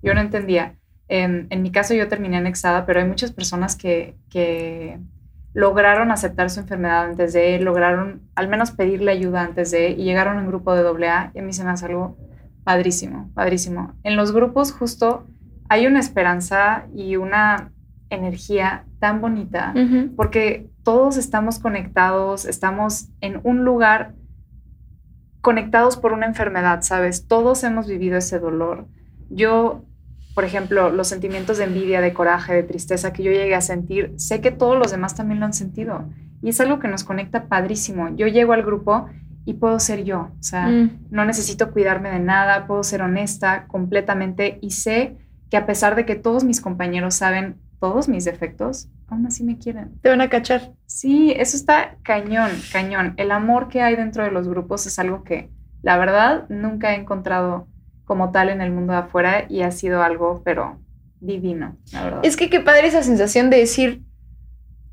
[0.01, 0.75] yo no entendía.
[1.09, 4.99] En, en mi caso yo terminé anexada, pero hay muchas personas que, que
[5.53, 10.37] lograron aceptar su enfermedad antes de, lograron al menos pedirle ayuda antes de, y llegaron
[10.37, 12.17] a un grupo de AA, y a mí se me hace algo
[12.63, 13.93] padrísimo, padrísimo.
[14.03, 15.27] En los grupos justo
[15.69, 17.71] hay una esperanza y una
[18.09, 19.73] energía tan bonita,
[20.15, 24.13] porque todos estamos conectados, estamos en un lugar
[25.41, 27.27] conectados por una enfermedad, ¿sabes?
[27.27, 28.87] Todos hemos vivido ese dolor.
[29.29, 29.83] Yo,
[30.33, 34.13] por ejemplo, los sentimientos de envidia, de coraje, de tristeza que yo llegué a sentir,
[34.17, 36.09] sé que todos los demás también lo han sentido.
[36.41, 38.09] Y es algo que nos conecta padrísimo.
[38.15, 39.07] Yo llego al grupo
[39.45, 41.07] y puedo ser yo, o sea, mm.
[41.11, 45.17] no necesito cuidarme de nada, puedo ser honesta completamente y sé
[45.49, 49.57] que a pesar de que todos mis compañeros saben todos mis defectos, aún así me
[49.57, 49.99] quieren.
[50.01, 50.71] Te van a cachar.
[50.85, 53.13] Sí, eso está cañón, cañón.
[53.17, 55.49] El amor que hay dentro de los grupos es algo que,
[55.81, 57.67] la verdad, nunca he encontrado
[58.05, 60.79] como tal en el mundo de afuera y ha sido algo, pero
[61.19, 62.19] divino, la verdad.
[62.23, 64.01] Es que qué padre esa sensación de decir,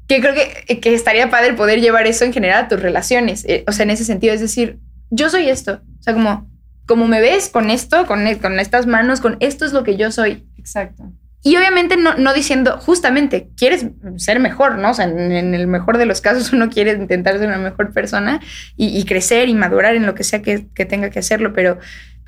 [0.06, 3.44] que creo que, que estaría padre poder llevar eso en general a tus relaciones.
[3.46, 4.78] Eh, o sea, en ese sentido, es decir,
[5.10, 5.80] yo soy esto.
[5.98, 6.48] O sea, como,
[6.86, 10.10] como me ves con esto, con, con estas manos, con esto es lo que yo
[10.10, 10.48] soy.
[10.56, 11.12] Exacto.
[11.42, 14.90] Y obviamente no, no, diciendo, justamente, quieres ser mejor, ¿no?
[14.90, 18.40] O sea, en, el mejor de los casos uno quiere intentar ser una mejor persona
[18.76, 21.78] y, crecer y madurar en lo que sea que, que, tenga que hacerlo, pero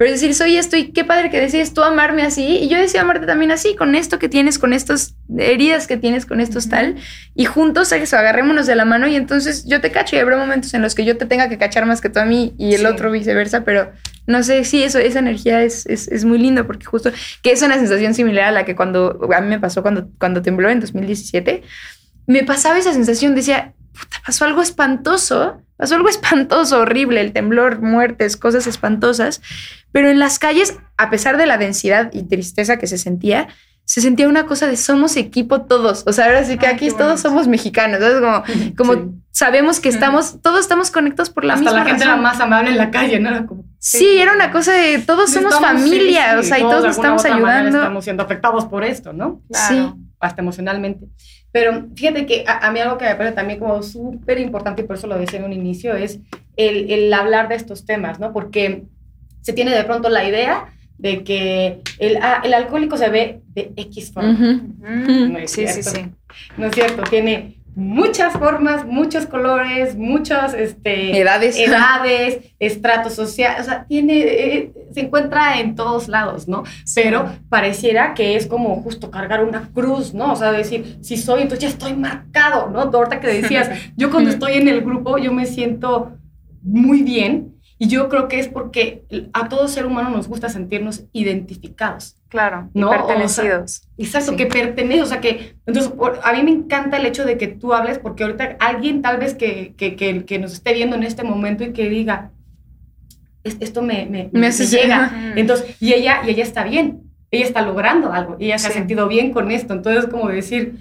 [0.02, 3.02] pero decir, soy esto y qué padre que decides tú amarme así y yo decido
[3.02, 6.96] amarte también así, con esto que tienes, con estas heridas que tienes, con estos tal.
[7.36, 10.74] Y juntos eso, agarrémonos de la mano y entonces yo te cacho y habrá momentos
[10.74, 12.86] en los que yo te tenga que cachar más que tú a mí y el
[12.86, 13.92] otro viceversa, pero
[14.26, 17.10] no sé, sí, eso, esa energía es, es, es, muy lindo porque justo
[17.42, 20.42] que es una sensación similar a la que cuando a mí me pasó cuando, cuando
[20.42, 21.62] tembló en 2017,
[22.26, 27.82] me pasaba esa sensación, decía, puta, pasó algo espantoso Pasó algo espantoso, horrible, el temblor,
[27.82, 29.42] muertes, cosas espantosas,
[29.90, 33.48] pero en las calles, a pesar de la densidad y tristeza que se sentía,
[33.84, 36.04] se sentía una cosa de somos equipo todos.
[36.06, 37.98] O sea, ahora sí que aquí todos somos mexicanos.
[37.98, 38.44] Como,
[38.76, 42.38] como sabemos que estamos, todos estamos conectados por la Hasta misma la gente era más
[42.38, 43.30] amable en la calle, ¿no?
[43.30, 47.24] Era como, sí, era una cosa de todos somos familia, o sea, y todos, estamos
[47.24, 47.78] ayudando.
[47.78, 49.42] Estamos siendo afectados por esto, ¿no?
[49.50, 49.92] Sí.
[50.20, 51.06] Hasta emocionalmente.
[51.50, 54.96] Pero fíjate que a, mí algo que me parece también como súper importante, y por
[54.96, 56.20] eso lo decía en un inicio, es
[56.56, 58.32] el, el, hablar de estos temas, ¿no?
[58.32, 58.84] Porque
[59.40, 63.72] se tiene de pronto la idea de que el, ah, el alcohólico se ve de
[63.76, 64.62] X forma.
[65.46, 66.06] sí, sí, sí.
[66.56, 73.64] No es cierto, tiene muchas formas, muchos colores, muchas este, edades, edades estratos sociales, o
[73.64, 76.64] sea, tiene, eh, se encuentra en todos lados, ¿no?
[76.94, 80.32] Pero pareciera que es como justo cargar una cruz, ¿no?
[80.32, 82.80] O sea, decir, si soy, entonces ya estoy marcado, ¿no?
[82.80, 86.12] Ahorita que decías, yo cuando estoy en el grupo, yo me siento
[86.62, 87.51] muy bien
[87.82, 92.14] y yo creo que es porque a todo ser humano nos gusta sentirnos identificados.
[92.28, 92.90] Claro, ¿no?
[92.90, 93.88] pertenecidos.
[93.98, 95.92] exacto, que pertenece, o sea que, entonces,
[96.22, 99.34] a mí me encanta el hecho de que tú hables, porque ahorita alguien tal vez
[99.34, 102.30] que, que, que, nos esté viendo en este momento y que diga,
[103.42, 105.32] esto me, me, me, llega.
[105.34, 109.08] Entonces, y ella, y ella está bien, ella está logrando algo, ella se ha sentido
[109.08, 109.74] bien con esto.
[109.74, 110.78] Entonces, como decir,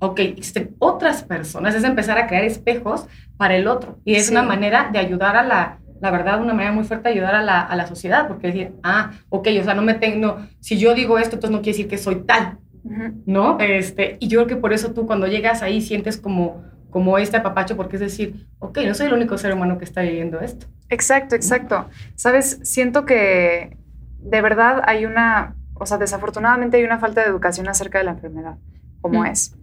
[0.00, 3.06] ok, existen otras personas, es empezar a crear espejos
[3.38, 4.00] para el otro.
[4.04, 7.14] Y es una manera de ayudar a la, la verdad, una manera muy fuerte de
[7.14, 10.36] ayudar a la, a la sociedad, porque decir, ah, ok, o sea, no me tengo,
[10.58, 12.58] si yo digo esto, entonces no quiere decir que soy tal,
[13.24, 13.56] ¿no?
[13.60, 17.36] Este, y yo creo que por eso tú cuando llegas ahí sientes como, como este
[17.36, 20.66] apapacho, porque es decir, ok, no soy el único ser humano que está viviendo esto.
[20.88, 21.88] Exacto, exacto.
[22.16, 23.76] Sabes, siento que
[24.18, 28.10] de verdad hay una, o sea, desafortunadamente hay una falta de educación acerca de la
[28.10, 28.56] enfermedad,
[29.00, 29.54] como es.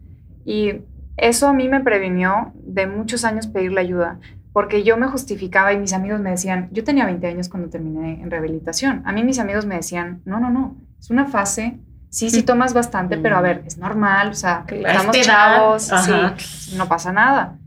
[0.45, 0.84] Y
[1.17, 4.19] eso a mí me previnió de muchos años pedirle ayuda
[4.54, 8.22] porque yo me justificaba y mis amigos me decían, yo tenía 20 años cuando terminé
[8.22, 9.04] en rehabilitación.
[9.06, 12.74] A mí mis amigos me decían, no, no, no, es una fase, sí, sí tomas
[12.74, 17.58] bastante, pero a ver, es normal, o sea, estamos chavos, sí, no pasa nada.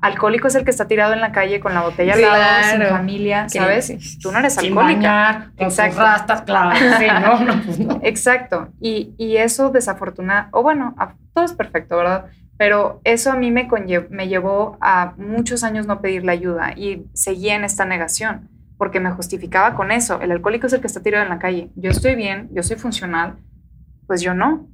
[0.00, 2.86] Alcohólico es el que está tirado en la calle con la botella al lado, sin
[2.86, 4.18] familia, ¿sabes?
[4.22, 5.50] Tú no eres alcohólica.
[5.56, 5.98] Exacto.
[5.98, 6.78] rastas, claro.
[6.98, 7.98] Sí, no, no, pues no.
[8.04, 8.68] Exacto.
[8.80, 10.94] Y, y eso desafortunado, o bueno,
[11.34, 12.26] todo es perfecto, ¿verdad?
[12.58, 13.68] Pero eso a mí me,
[14.10, 19.10] me llevó a muchos años no pedirle ayuda y seguí en esta negación porque me
[19.10, 20.20] justificaba con eso.
[20.20, 21.70] El alcohólico es el que está tirado en la calle.
[21.74, 23.36] Yo estoy bien, yo soy funcional,
[24.06, 24.68] pues yo no.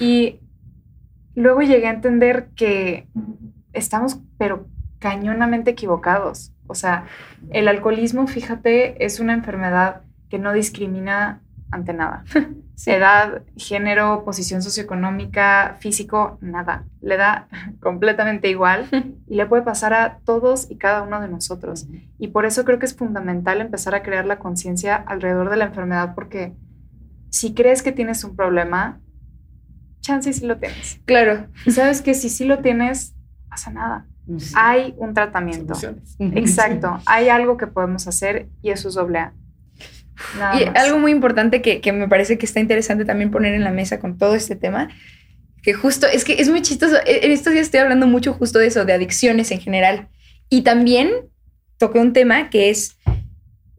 [0.00, 0.40] Y
[1.34, 3.08] luego llegué a entender que
[3.72, 4.68] estamos, pero
[5.00, 6.52] cañonamente equivocados.
[6.68, 7.04] O sea,
[7.50, 12.24] el alcoholismo, fíjate, es una enfermedad que no discrimina ante nada.
[12.86, 16.84] Edad, género, posición socioeconómica, físico, nada.
[17.00, 17.48] Le da
[17.80, 18.86] completamente igual
[19.26, 21.88] y le puede pasar a todos y cada uno de nosotros.
[22.18, 25.66] Y por eso creo que es fundamental empezar a crear la conciencia alrededor de la
[25.66, 26.54] enfermedad porque
[27.30, 29.00] si crees que tienes un problema,
[30.00, 31.00] chance sí lo tienes.
[31.04, 31.48] Claro.
[31.64, 33.14] Y sabes que si sí lo tienes,
[33.48, 34.06] pasa nada.
[34.54, 35.74] Hay un tratamiento.
[36.18, 36.98] Exacto.
[37.06, 39.32] Hay algo que podemos hacer y eso es doble A.
[40.58, 43.70] y algo muy importante que, que, me parece que está interesante también poner en la
[43.70, 44.88] mesa con todo este tema,
[45.62, 48.58] que justo, es que es muy chistoso, e, en estos días estoy hablando mucho justo
[48.58, 50.08] de eso, de adicciones en general.
[50.48, 51.10] Y también
[51.78, 52.96] toqué un tema que es,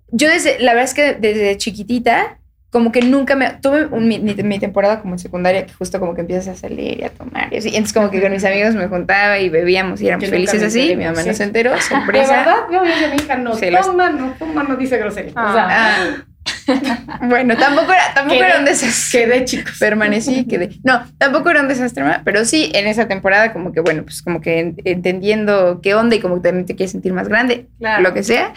[0.10, 5.02] yo desde, la verdad es que desde chiquitita como que nunca me tuve mi, temporada
[5.02, 7.70] como en secundaria que justo como que empiezas a salir y a tomar y así.
[7.70, 10.96] entonces como que con mis amigos me juntaba y bebíamos y éramos felices así.
[10.96, 12.32] Mi mamá no se enteró, sorpresa.
[12.32, 15.32] De verdad, yo a mi hija, no toma, no toma, no dice grosería.
[15.32, 16.26] O sea, ah.
[17.24, 19.26] bueno, tampoco era, tampoco era un desastre.
[19.26, 19.78] Quedé, chicos.
[19.80, 20.78] Permanecí, quedé.
[20.84, 24.42] No, tampoco era un desastre, pero sí en esa temporada como que, bueno, pues como
[24.42, 27.68] que entendiendo qué onda y como que también te quieres sentir más grande,
[28.02, 28.54] lo que sea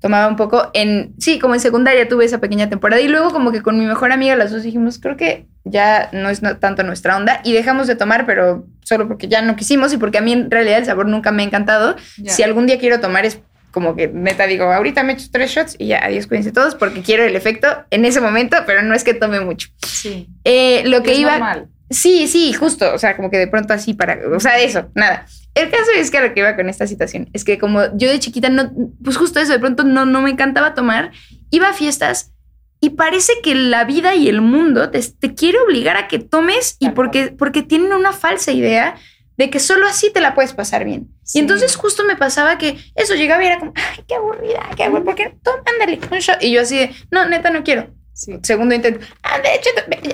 [0.00, 3.52] tomaba un poco en, sí, como en secundaria tuve esa pequeña temporada y luego como
[3.52, 7.16] que con mi mejor amiga las dos dijimos, creo que ya no es tanto nuestra
[7.16, 10.32] onda y dejamos de tomar, pero solo porque ya no quisimos y porque a mí
[10.32, 11.96] en realidad el sabor nunca me ha encantado.
[12.26, 15.76] Si algún día quiero tomar es como que neta digo, ahorita me echo tres shots
[15.78, 19.04] y ya, adiós, cuídense todos porque quiero el efecto en ese momento, pero no es
[19.04, 19.68] que tome mucho.
[19.86, 20.28] Sí.
[20.44, 21.32] Eh, lo que iba...
[21.32, 21.68] Normal.
[21.90, 25.26] Sí, sí, justo, o sea, como que de pronto así para, o sea, eso, nada.
[25.56, 28.20] El caso es que lo que iba con esta situación es que como yo de
[28.20, 28.70] chiquita no,
[29.02, 31.10] pues justo eso, de pronto no, no me encantaba tomar,
[31.50, 32.32] iba a fiestas
[32.80, 36.90] y parece que la vida y el mundo te, quiere obligar a que tomes y
[36.90, 38.94] porque, porque tienen una falsa idea
[39.40, 41.08] de que solo así te la puedes pasar bien.
[41.32, 44.84] Y entonces justo me pasaba que eso llegaba y era como, ay, qué aburrida, qué
[44.84, 46.42] aburrida, porque toma, ándale, un shot.
[46.42, 47.88] Y yo así de, no, neta, no quiero.
[48.12, 49.70] Segundo intento, ah, de hecho,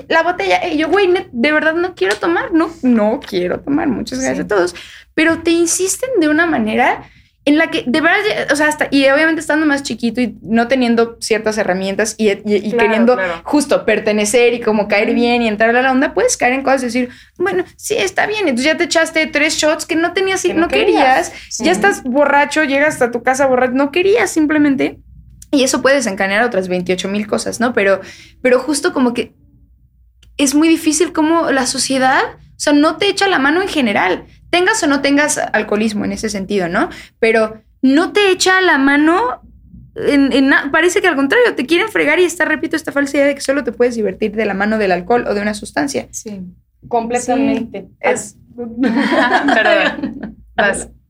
[0.07, 0.65] la botella.
[0.65, 3.87] Y yo, güey, de verdad no quiero tomar, no, no quiero tomar.
[3.87, 4.75] Muchas gracias a todos
[5.17, 7.09] pero te insisten de una manera
[7.47, 8.19] en la que de verdad,
[8.51, 13.17] o sea, hasta, y obviamente estando más chiquito y no teniendo ciertas herramientas y, queriendo
[13.43, 16.83] justo pertenecer y como caer bien y entrar a la onda, puedes caer en cosas
[16.83, 20.43] y decir, bueno, sí, está bien, entonces ya te echaste tres shots que no tenías,
[20.43, 24.99] que no, querías, ya estás borracho, llegas a tu casa borracho, no querías simplemente.
[25.49, 27.71] Y eso puede desencadenar otras 28 mil cosas, ¿no?
[27.71, 28.01] Pero,
[28.41, 29.33] pero justo como que
[30.35, 34.25] es muy difícil como la sociedad, o sea, no te echa la mano en general
[34.49, 36.89] tengas o no tengas alcoholismo en ese sentido, ¿no?
[37.19, 39.41] Pero no te echa la mano
[39.97, 43.35] en, parece que al contrario, te quieren fregar y está, repito, esta falsa idea de
[43.35, 46.07] que solo te puedes divertir de la mano del alcohol o de una sustancia.
[46.11, 46.41] Sí.
[46.87, 47.87] Completamente.
[47.99, 48.37] es.
[48.55, 50.37] Perdón.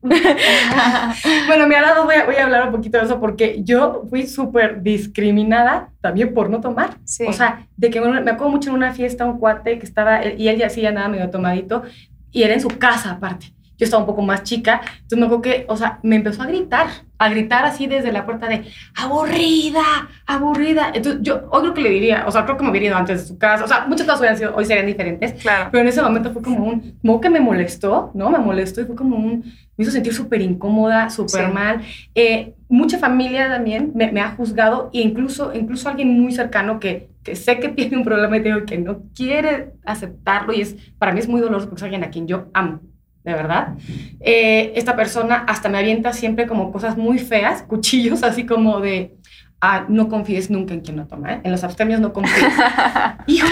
[0.00, 4.26] bueno, mi ahora voy a, voy a hablar un poquito de eso porque yo fui
[4.26, 6.98] súper discriminada también por no tomar.
[7.04, 7.24] Sí.
[7.26, 10.48] O sea, de que me acuerdo mucho en una fiesta un cuate que estaba, y
[10.48, 11.82] él ya hacía nada medio tomadito,
[12.32, 13.52] y era en su casa aparte.
[13.78, 16.46] Yo estaba un poco más chica, entonces me acuerdo que, o sea, me empezó a
[16.46, 18.64] gritar, a gritar así desde la puerta de
[18.96, 19.82] aburrida,
[20.26, 20.90] aburrida.
[20.92, 23.22] Entonces yo hoy creo que le diría, o sea, creo que me hubiera ido antes
[23.22, 25.68] de su casa, o sea, muchas cosas hoy serían diferentes, claro.
[25.70, 28.30] pero en ese momento fue como un, como que me molestó, ¿no?
[28.30, 29.44] Me molestó y fue como un,
[29.76, 31.80] me hizo sentir súper incómoda, súper mal.
[32.14, 37.10] Eh, mucha familia también me, me, ha juzgado e incluso, incluso alguien muy cercano que,
[37.22, 41.20] que sé que tiene un problema y que no quiere aceptarlo y es, para mí
[41.20, 42.80] es muy doloroso porque es alguien a quien yo amo
[43.28, 43.74] de verdad.
[44.20, 49.16] Eh, esta persona hasta me avienta siempre como cosas muy feas, cuchillos así como de,
[49.60, 51.40] ah, no confíes nunca en quien no toma, ¿eh?
[51.44, 52.52] en los abstemios no confíes.
[53.26, 53.46] Hijo.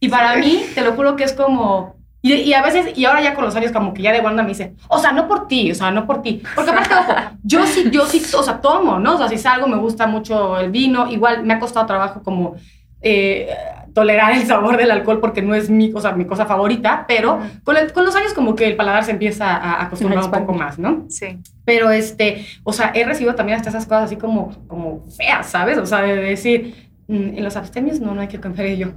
[0.00, 3.34] Y para mí, te lo juro que es como, y, a veces, y ahora ya
[3.34, 5.70] con los años como que ya de Wanda me dice, o sea, no por ti,
[5.70, 6.42] o sea, no por ti.
[6.54, 9.14] Porque aparte, ojo, yo sí, yo sí, o sea, tomo, ¿no?
[9.14, 12.56] O sea, si salgo me gusta mucho el vino, igual me ha costado trabajo como
[13.00, 13.48] eh,
[13.98, 17.74] tolerar el sabor del alcohol porque no es mi cosa, mi cosa favorita, pero con,
[17.92, 21.06] con, los años como que el paladar se empieza a acostumbrar un poco más, ¿no?
[21.08, 21.38] Sí.
[21.64, 25.78] Pero este, o sea, he recibido también hasta esas cosas así como, como feas, ¿sabes?
[25.78, 28.88] O sea, de decir, mm, en los abstemios no, no hay que confiar en yo.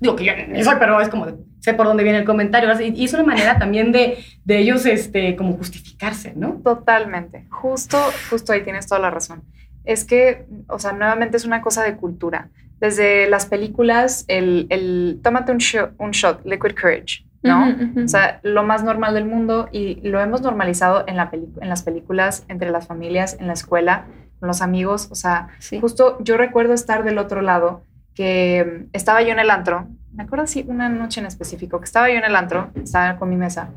[0.00, 1.26] Digo que yo no soy, pero es como,
[1.60, 2.70] sé por dónde viene el comentario.
[2.80, 6.60] Y es una manera también de, de ellos, este, como justificarse, ¿no?
[6.62, 7.46] Totalmente.
[7.50, 7.98] Justo,
[8.30, 9.42] justo ahí tienes toda la razón.
[9.84, 15.20] Es que, o sea, nuevamente es una cosa de cultura desde las películas, el, el
[15.22, 15.58] tómate un,
[15.98, 17.76] un shot, liquid courage, ¿no?
[18.04, 21.82] O sea, lo más normal del mundo y lo hemos normalizado en, la en las
[21.82, 24.06] películas, entre las familias, en la escuela,
[24.38, 25.08] con los amigos.
[25.10, 25.48] O sea,
[25.80, 27.82] justo yo recuerdo estar del otro lado,
[28.14, 31.84] que mm, estaba yo en el antro, me acuerdo así una noche en específico, que
[31.84, 33.70] estaba yo en el antro, estaba con mi mesa,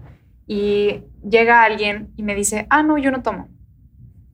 [0.48, 3.48] y llega alguien y me dice, ah, no, yo no tomo.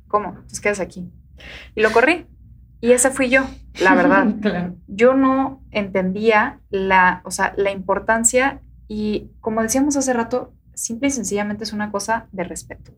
[0.07, 0.29] ¿Cómo?
[0.29, 1.11] Entonces quedas aquí.
[1.75, 2.25] Y lo corrí.
[2.79, 3.43] Y esa fui yo,
[3.81, 4.27] la verdad.
[4.87, 11.11] Yo no entendía la, o sea, la importancia y como decíamos hace rato, simple y
[11.11, 12.91] sencillamente es una cosa de respeto.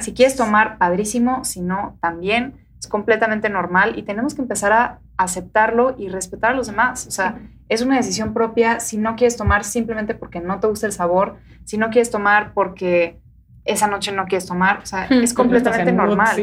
[0.00, 4.98] Si quieres tomar, padrísimo, si no, también es completamente normal y tenemos que empezar a
[5.16, 7.06] aceptarlo y respetar a los demás.
[7.06, 7.38] O sea,
[7.68, 11.36] es una decisión propia si no quieres tomar simplemente porque no te gusta el sabor,
[11.64, 13.20] si no quieres tomar porque
[13.64, 16.36] esa noche no quieres tomar, o sea, es completamente normal.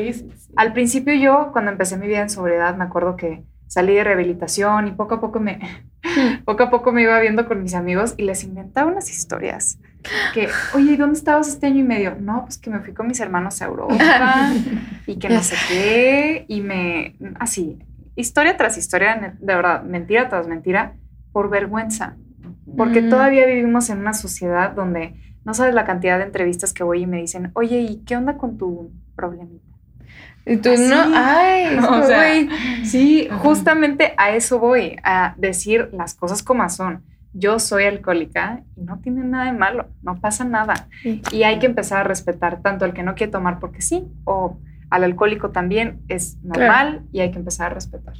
[0.55, 3.43] Al principio yo, cuando empecé mi vida en sobriedad, me acuerdo que
[3.74, 5.59] salí de rehabilitación y poco a poco me,
[6.45, 9.80] poco a poco me iba viendo con mis amigos y les inventaba unas historias.
[10.32, 12.15] Que, oye, ¿y dónde estabas este año y medio?
[12.19, 14.51] No, pues que me fui con mis hermanos a Europa
[15.07, 17.80] y que no sé qué, y me, así,
[18.15, 20.93] historia tras historia, de verdad, mentira tras mentira,
[21.32, 22.15] por vergüenza.
[22.78, 23.09] Porque mm.
[23.09, 25.15] todavía vivimos en una sociedad donde
[25.45, 28.38] no sabes la cantidad de entrevistas que voy y me dicen, oye, ¿y qué onda
[28.38, 29.62] con tu problemita?
[30.46, 32.48] Y tú no, ay, o sea,
[32.84, 37.04] sí, justamente a eso voy, a decir las cosas como son.
[37.36, 40.88] Yo soy alcohólica y no tiene nada de malo, no pasa nada.
[41.32, 44.60] Y hay que empezar a respetar tanto al que no quiere tomar porque sí, o
[44.91, 48.14] al alcohólico también es normal y hay que empezar a respetar.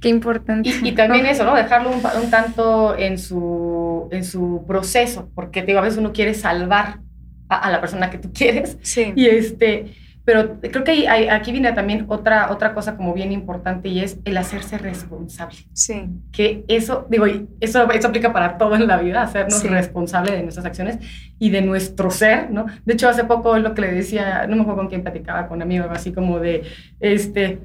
[0.00, 0.70] Qué importante.
[0.82, 1.54] Y, también eso, ¿no?
[1.54, 7.00] Dejarlo un, tanto en su, en su proceso, porque digo, a veces uno quiere salvar
[7.48, 8.78] a, a la persona que tú quieres.
[8.82, 9.12] Sí.
[9.16, 9.94] Y este,
[10.24, 14.18] pero creo que hay, aquí viene también otra, otra cosa como bien importante y es
[14.24, 15.56] el hacerse responsable.
[15.72, 16.08] Sí.
[16.30, 17.26] Que eso, digo,
[17.60, 20.98] eso, eso aplica para todo en la vida, hacernos responsable de nuestras acciones
[21.38, 22.66] y de nuestro ser, ¿no?
[22.84, 25.56] De hecho, hace poco lo que le decía, no me acuerdo con quién platicaba, con
[25.56, 26.62] un amigo, así como de,
[27.00, 27.58] este,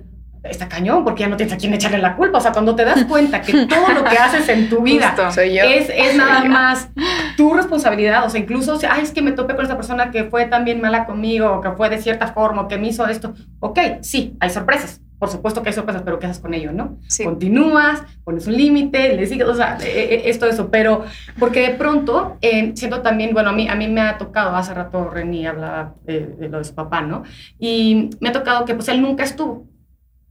[0.49, 2.37] está cañón, porque ya no tienes a quién echarle la culpa.
[2.37, 5.89] O sea, cuando te das cuenta que todo lo que haces en tu vida es,
[5.89, 6.89] es nada más
[7.35, 10.45] tu responsabilidad, o sea, incluso, ay, es que me topé con esta persona que fue
[10.45, 13.33] también mala conmigo, o que fue de cierta forma, o que me hizo esto.
[13.59, 15.01] Ok, sí, hay sorpresas.
[15.19, 16.97] Por supuesto que hay sorpresas, pero ¿qué haces con ello, no?
[17.23, 20.69] Continúas, pones un límite, le sigues, o sea, esto, eso.
[20.69, 21.05] Pero,
[21.39, 24.75] porque de pronto, eh, siento también, bueno, a mí, a mí me ha tocado, hace
[24.75, 27.23] rato Reni hablaba de, de lo de su papá, ¿no?
[27.57, 29.65] Y me ha tocado que, pues, él nunca estuvo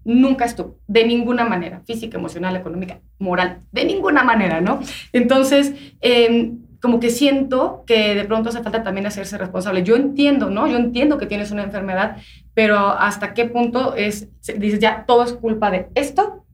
[0.06, 4.78] nunca estuvo, de ninguna manera, física, emocional, económica, moral, de ninguna manera, ¿no?
[5.12, 9.82] Entonces, em, como que siento que de pronto hace falta también hacerse responsable.
[9.82, 10.68] Yo entiendo, ¿no?
[10.68, 12.18] Yo entiendo que tienes una enfermedad,
[12.54, 16.44] pero hasta qué punto es, dices, ya todo es culpa de esto,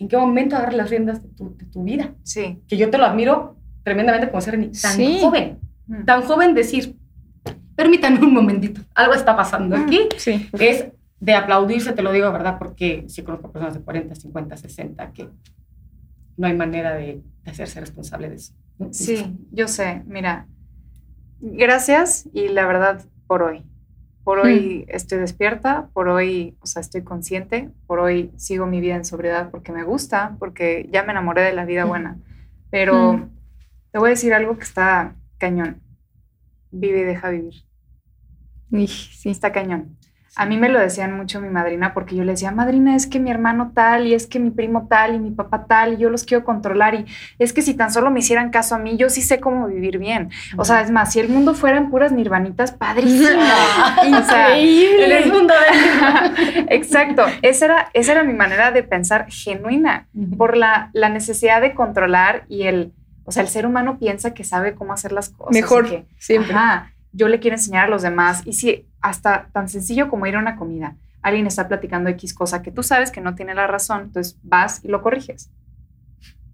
[0.00, 2.14] ¿en qué momento agarras las riendas de tu, de tu vida?
[2.24, 2.58] Sí.
[2.66, 6.04] Que yo te lo admiro tremendamente como ser tan joven, mm.
[6.04, 6.96] tan joven decir,
[7.76, 10.48] permítanme un momentito, algo está pasando mm, aquí, sí.
[10.58, 10.86] es
[11.20, 12.58] de aplaudirse, te lo digo, ¿verdad?
[12.58, 15.28] Porque sí conozco personas de 40, 50, 60 que
[16.36, 18.54] no hay manera de, hacerse responsable de eso.
[18.90, 20.46] Sí, yo sé, mira,
[21.40, 23.64] gracias y la verdad por hoy.
[24.24, 24.90] Por hoy mm.
[24.94, 29.50] estoy despierta, por hoy, o sea, estoy consciente, por hoy sigo mi vida en sobriedad
[29.50, 31.88] porque me gusta, porque ya me enamoré de la vida mm.
[31.88, 32.18] buena.
[32.70, 33.30] Pero mm.
[33.92, 35.80] te voy a decir algo que está cañón.
[36.72, 37.54] Vive y deja vivir.
[38.88, 39.96] Sí, está cañón.
[40.38, 43.18] A mí me lo decían mucho mi madrina porque yo le decía, madrina, es que
[43.18, 46.10] mi hermano tal y es que mi primo tal y mi papá tal y yo
[46.10, 47.06] los quiero controlar y
[47.38, 49.96] es que si tan solo me hicieran caso a mí, yo sí sé cómo vivir
[49.96, 50.30] bien.
[50.58, 53.40] O sea, es más, si el mundo fuera en puras nirvanitas, padrísimo.
[54.06, 55.22] Increíble.
[55.22, 55.54] el mundo
[56.68, 57.24] Exacto.
[57.40, 60.06] Esa era, esa era mi manera de pensar genuina
[60.36, 62.92] por la, la necesidad de controlar y el,
[63.24, 65.52] o sea, el ser humano piensa que sabe cómo hacer las cosas.
[65.52, 66.54] Mejor, que, siempre.
[67.16, 70.38] Yo le quiero enseñar a los demás y si hasta tan sencillo como ir a
[70.38, 70.96] una comida.
[71.22, 74.84] Alguien está platicando X cosa que tú sabes que no tiene la razón, entonces vas
[74.84, 75.50] y lo corriges.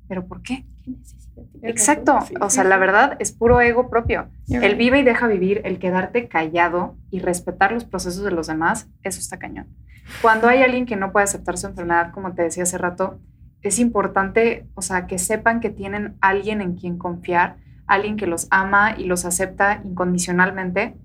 [0.09, 0.65] ¿Pero por qué?
[1.63, 2.19] Exacto.
[2.41, 4.29] o sea, la verdad es puro ego propio.
[4.49, 8.89] El vive y deja vivir, el quedarte callado y respetar los procesos de los demás,
[9.03, 9.67] eso está cañón.
[10.21, 13.21] Cuando hay alguien que no puede aceptar su enfermedad, como te decía hace rato,
[13.63, 17.57] es importante, o sea, que sepan que tienen alguien en quien confiar,
[17.87, 20.97] alguien que los ama y los acepta incondicionalmente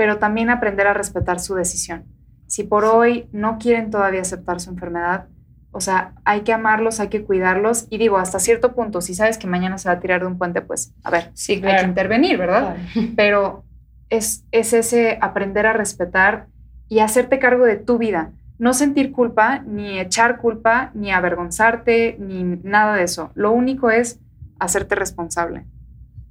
[0.00, 2.06] pero también aprender a respetar su decisión.
[2.46, 5.26] Si por hoy no quieren todavía aceptar su enfermedad,
[5.72, 9.36] o sea, hay que amarlos, hay que cuidarlos y digo, hasta cierto punto, si sabes
[9.36, 11.86] que mañana se va a tirar de un puente, pues, a ver, sí, hay que
[11.86, 12.78] intervenir, ¿verdad?
[13.14, 13.66] Pero
[14.08, 16.46] es, es ese aprender a respetar
[16.88, 18.32] y hacerte cargo de tu vida.
[18.58, 23.32] No sentir culpa, ni echar culpa, ni avergonzarte, ni nada de eso.
[23.34, 24.18] Lo único es
[24.58, 25.66] hacerte responsable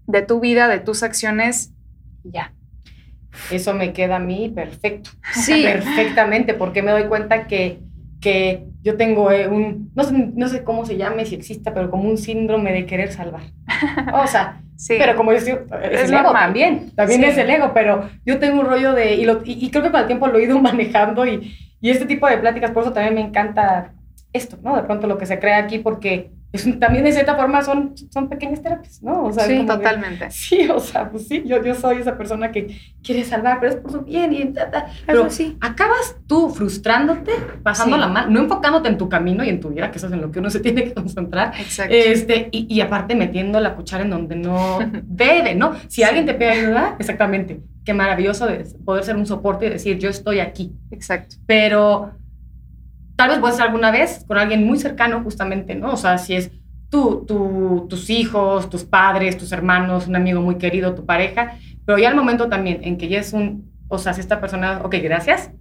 [0.09, 1.71] de tu vida, de tus acciones
[2.23, 2.51] y ya.
[3.51, 5.11] Eso me queda a mí perfecto.
[5.33, 5.63] Sí.
[5.71, 7.79] Perfectamente, porque me doy cuenta que,
[8.19, 11.91] que yo tengo eh, un, no sé, no sé cómo se llame, si exista, pero
[11.91, 13.43] como un síndrome de querer salvar.
[14.13, 14.95] O sea, sí.
[14.97, 18.65] pero como yo es, el ego también, también es el ego, pero yo tengo un
[18.65, 21.55] rollo de, y, lo, y, creo que con el tiempo lo he ido manejando y,
[21.79, 23.93] y este tipo de pláticas, por eso también me encanta
[24.33, 24.75] esto, ¿no?
[24.75, 26.31] De pronto lo que se crea aquí, porque
[26.79, 29.25] también de cierta forma son, son pequeñas terapias, ¿no?
[29.25, 30.31] O sea, sí, totalmente.
[30.31, 33.79] sí, o sea, pues sí, yo, yo soy esa persona que quiere salvar, pero es
[33.79, 35.57] por su bien y ta, Pero sí.
[35.61, 37.31] acabas tú frustrándote,
[37.61, 40.13] pasando la mano, no enfocándote en tu camino y en tu vida, que eso es
[40.13, 41.53] en lo que uno se tiene que concentrar.
[41.59, 41.93] Exacto.
[41.93, 45.73] Este, y, y aparte metiendo la cuchara en donde no debe, ¿no?
[45.87, 49.99] Si alguien te pide ayuda, exactamente, qué maravilloso de poder ser un soporte y decir,
[49.99, 50.73] yo estoy aquí.
[50.91, 51.35] Exacto.
[51.45, 52.11] Pero
[53.19, 55.91] tal vez puede ser alguna vez con alguien muy cercano justamente, ¿no?
[55.91, 56.51] O sea, si es
[56.89, 57.25] tú,
[57.89, 62.15] tus hijos, tus padres, tus hermanos, un amigo muy querido, tu pareja, pero ya el
[62.15, 65.51] momento también en que ya es un, o sea, si esta persona, ok, gracias,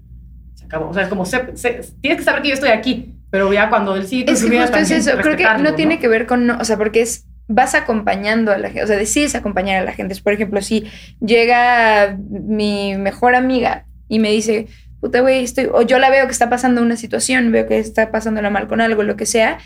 [0.55, 0.91] se acabó.
[0.91, 4.07] O sea, es como, tienes que saber que yo estoy aquí, pero ya cuando él
[4.07, 6.79] sigue es que justo es eso, creo que no, tiene que ver con, o sea,
[6.79, 10.15] porque es vas acompañando a la gente, o sea, decides acompañar a la gente.
[10.23, 10.85] Por ejemplo, si
[11.19, 14.69] llega mi mejor amiga y me dice,
[15.01, 18.11] puta, güey, estoy, o yo la veo que está pasando una situación, veo que está
[18.11, 19.59] pasándola mal con algo, lo que sea,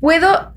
[0.00, 0.54] puedo,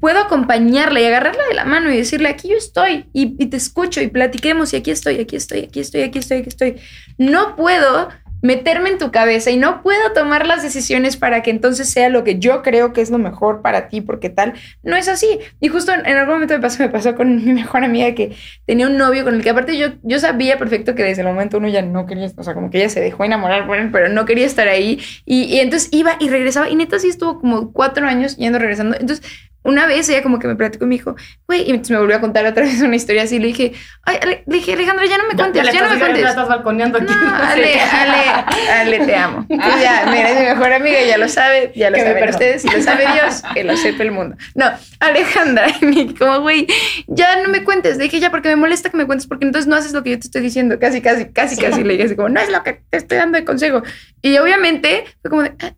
[0.00, 3.56] puedo acompañarla y agarrarla de la mano y decirle, aquí yo estoy, y, y te
[3.56, 6.76] escucho y platiquemos, y aquí estoy, aquí estoy, aquí estoy, aquí estoy, aquí estoy.
[7.18, 8.08] No puedo
[8.42, 12.24] meterme en tu cabeza y no puedo tomar las decisiones para que entonces sea lo
[12.24, 15.38] que yo creo que es lo mejor para ti, porque tal, no es así.
[15.60, 18.36] Y justo en, algún momento me pasó, me pasó con mi mejor amiga que
[18.66, 21.58] tenía un novio con el que aparte yo, yo sabía perfecto que desde el momento
[21.58, 24.08] uno ya no quería, o sea, como que ella se dejó enamorar por él, pero
[24.08, 25.00] no quería estar ahí.
[25.24, 28.96] Y, y entonces iba y regresaba y neta sí estuvo como cuatro años yendo, regresando.
[28.98, 31.98] Entonces una vez ella como que me platicó y me dijo, güey, y entonces me
[31.98, 33.38] volvió a contar otra vez una historia así.
[33.38, 33.72] Le dije,
[34.04, 36.22] ay, le dije, Alejandra, ya no me cuentes, ya, no me cuentes.
[36.22, 37.12] Ya estás balconeando aquí.
[37.12, 39.46] No, Ale, Ale, Ale, te amo.
[39.50, 42.70] ya, mira, es mi mejor amiga, ya lo sabe, ya lo sabe saben ustedes, y
[42.70, 44.36] lo sabe Dios, que lo sepa el mundo.
[44.54, 44.66] No,
[45.00, 46.66] Alejandra, y como, güey,
[47.06, 47.98] ya no me cuentes.
[47.98, 50.10] Le dije, ya, porque me molesta que me cuentes, porque entonces no haces lo que
[50.10, 50.78] yo te estoy diciendo.
[50.78, 51.84] Casi, casi, casi, casi.
[51.84, 53.82] Le dije así como, no es lo que te estoy dando de consejo.
[54.22, 55.72] Y obviamente fue como de, ah,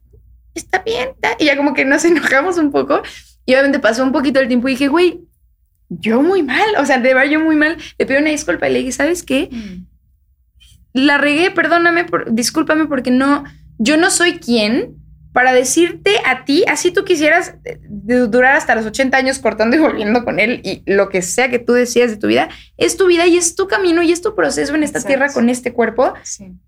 [0.55, 1.11] está bien.
[1.39, 3.03] Y ya como que nos enojamos un poco.
[3.47, 5.21] Y obviamente pasó un poquito el tiempo y dije, güey,
[5.89, 7.77] yo muy mal, o sea, de verdad yo muy mal.
[7.99, 9.49] Le pido una disculpa y le dije, ¿sabes qué?
[9.51, 9.87] Mm.
[10.95, 13.45] La regué, perdóname, por, discúlpame porque no,
[13.79, 15.02] yo no soy quien
[15.33, 19.79] para decirte a ti, así tú quisieras eh, durar hasta los 80 años cortando y
[19.79, 23.07] volviendo con él y lo que sea que tú decías de tu vida, es tu
[23.07, 26.13] vida y es tu camino y es tu proceso en esta tierra con este cuerpo.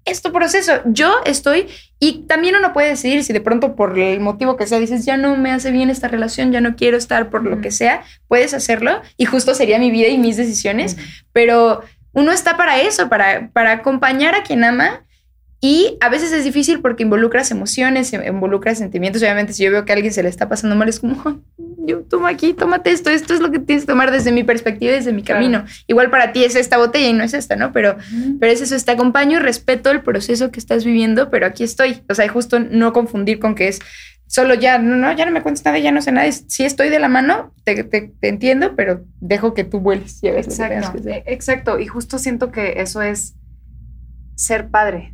[0.05, 0.73] Es tu proceso.
[0.87, 1.67] Yo estoy
[2.01, 5.17] y también uno puede decidir si de pronto por el motivo que sea dices, ya
[5.19, 8.55] no me hace bien esta relación, ya no quiero estar por lo que sea, puedes
[8.55, 10.97] hacerlo y justo sería mi vida y mis decisiones,
[11.33, 15.05] pero uno está para eso, para, para acompañar a quien ama
[15.61, 19.23] y a veces es difícil porque involucras emociones, involucras sentimientos.
[19.23, 21.41] Obviamente, si yo veo que a alguien se le está pasando mal, es como,
[21.87, 24.93] yo toma aquí, tómate esto, esto es lo que tienes que tomar desde mi perspectiva,
[24.93, 25.65] desde mi camino.
[25.87, 27.73] Igual para ti es esta botella y no es esta, ¿no?
[27.73, 27.97] Pero,
[28.41, 32.03] pero es eso, te acompaño y respeto el proceso que estás viviendo, pero aquí estoy.
[32.11, 33.81] O sea, justo no confundir con que es
[34.27, 36.31] solo ya, no, no, ya no me cuentes nada, ya no sé nada.
[36.31, 40.19] Si estoy de la mano, te, te, entiendo, pero dejo que tú vueles.
[40.23, 41.79] Exacto, exacto.
[41.79, 43.35] Y justo siento que eso es
[44.35, 45.14] ser padre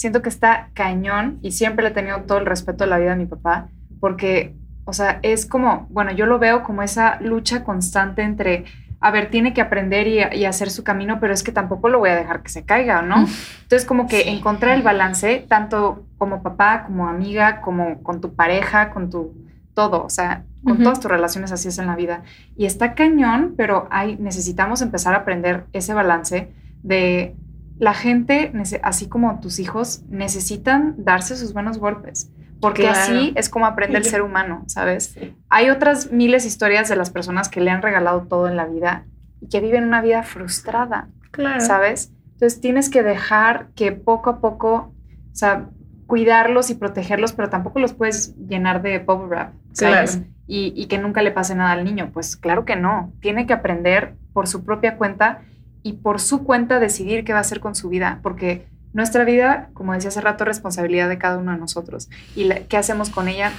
[0.00, 3.10] siento que está cañón y siempre le he tenido todo el respeto a la vida
[3.10, 3.68] de mi papá,
[4.00, 8.64] porque, o sea, es como, bueno, yo lo veo como esa lucha constante entre,
[8.98, 12.08] a ver, tiene que aprender y, hacer su camino, pero es que tampoco lo voy
[12.08, 13.26] a dejar que se caiga, ¿no?
[13.62, 18.92] Entonces, como que encontrar el balance, tanto como papá, como amiga, como con tu pareja,
[18.92, 19.34] con tu
[19.74, 22.22] todo, o sea, con todas tus relaciones así es en la vida.
[22.56, 26.48] Y está cañón, pero hay, necesitamos empezar a aprender ese balance
[26.82, 27.34] de
[27.80, 28.52] la gente,
[28.82, 32.30] así como tus hijos, necesitan darse sus buenos golpes.
[32.60, 35.18] Porque así es como aprende el ser humano, ¿sabes?
[35.48, 38.66] Hay otras miles de historias de las personas que le han regalado todo en la
[38.66, 39.06] vida
[39.40, 41.60] y que viven una vida frustrada, claro.
[41.60, 42.12] ¿sabes?
[42.34, 44.92] Entonces tienes que dejar que poco a poco,
[45.32, 45.70] o sea,
[46.06, 50.20] cuidarlos y protegerlos, pero tampoco los puedes llenar de bubble wrap, ¿sabes?
[50.46, 52.10] Y, y que nunca le pase nada al niño.
[52.12, 53.14] Pues claro que no.
[53.20, 55.40] Tiene que aprender por su propia cuenta
[55.82, 59.70] y por su cuenta decidir qué va a hacer con su vida, porque nuestra vida,
[59.72, 62.08] como decía hace rato, es responsabilidad de cada uno de nosotros.
[62.34, 63.52] Y qué hacemos con ella,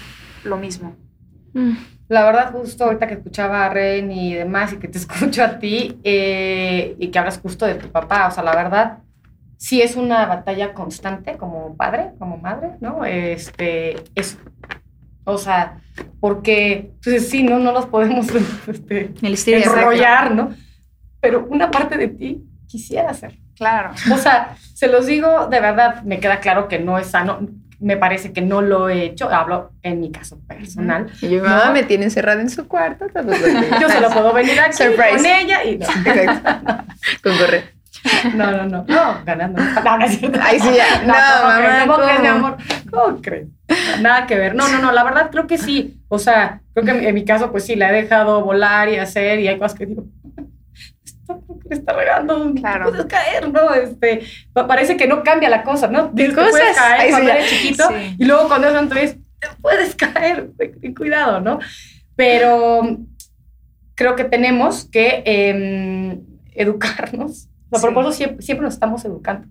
[0.44, 0.96] lo mismo.
[1.54, 1.74] Mm.
[2.10, 5.60] La verdad, justo ahorita que escuchaba a Ren y demás, y que te escucho a
[5.60, 8.98] ti, eh, y que hablas justo de tu papá, o sea, la verdad,
[9.58, 13.06] sí es una batalla constante como padre, como madre, ¿no?
[13.06, 14.38] Este, es,
[15.24, 15.80] o sea,
[16.20, 18.28] porque, pues sí, no, no los podemos
[18.68, 19.14] este,
[19.56, 20.50] enrollar, ¿no?
[21.22, 23.38] Pero una parte de ti quisiera hacer.
[23.56, 23.92] Claro.
[24.12, 27.48] O sea, se los digo, de verdad, me queda claro que no es sano.
[27.80, 29.30] Me parece que no lo he hecho.
[29.30, 31.12] Hablo en mi caso personal.
[31.22, 33.06] Y mi mamá me tiene encerrada en su cuarto.
[33.80, 35.88] Yo solo puedo venir aquí con ella y no.
[37.24, 37.82] con correr.
[38.36, 38.86] No, no, no.
[38.88, 39.62] No, ganando.
[39.62, 40.40] No, no es cierto.
[40.42, 41.02] Ay, sí, ya.
[41.02, 41.86] No, mamá.
[41.86, 42.58] ¿Cómo crees, mi amor?
[42.90, 43.48] ¿cómo crees?
[44.02, 44.56] Nada que ver.
[44.56, 46.02] No, no, no, la verdad creo que sí.
[46.08, 49.40] O sea, creo que en mi caso, pues sí, la he dejado volar y hacer
[49.40, 50.06] y hay cosas que digo,
[51.72, 52.90] le está regando, claro.
[52.90, 53.74] puedes caer, ¿no?
[53.74, 54.22] Este,
[54.54, 56.10] parece que no cambia la cosa, ¿no?
[56.10, 57.84] Dices cosas, puedes caer cuando eres chiquito
[58.18, 59.18] y luego cuando eres entonces
[59.62, 60.52] puedes caer,
[60.98, 61.60] cuidado, ¿no?
[62.16, 62.98] Pero
[63.96, 66.22] creo que tenemos que em,
[66.54, 67.48] educarnos.
[67.74, 69.48] A propósito, siempre, siempre nos estamos educando.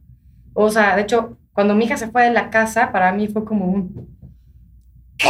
[0.53, 3.47] O sea, de hecho, cuando mi hija se fue de la casa, para mí fue
[3.47, 4.15] como un...
[5.17, 5.29] ¿Qué?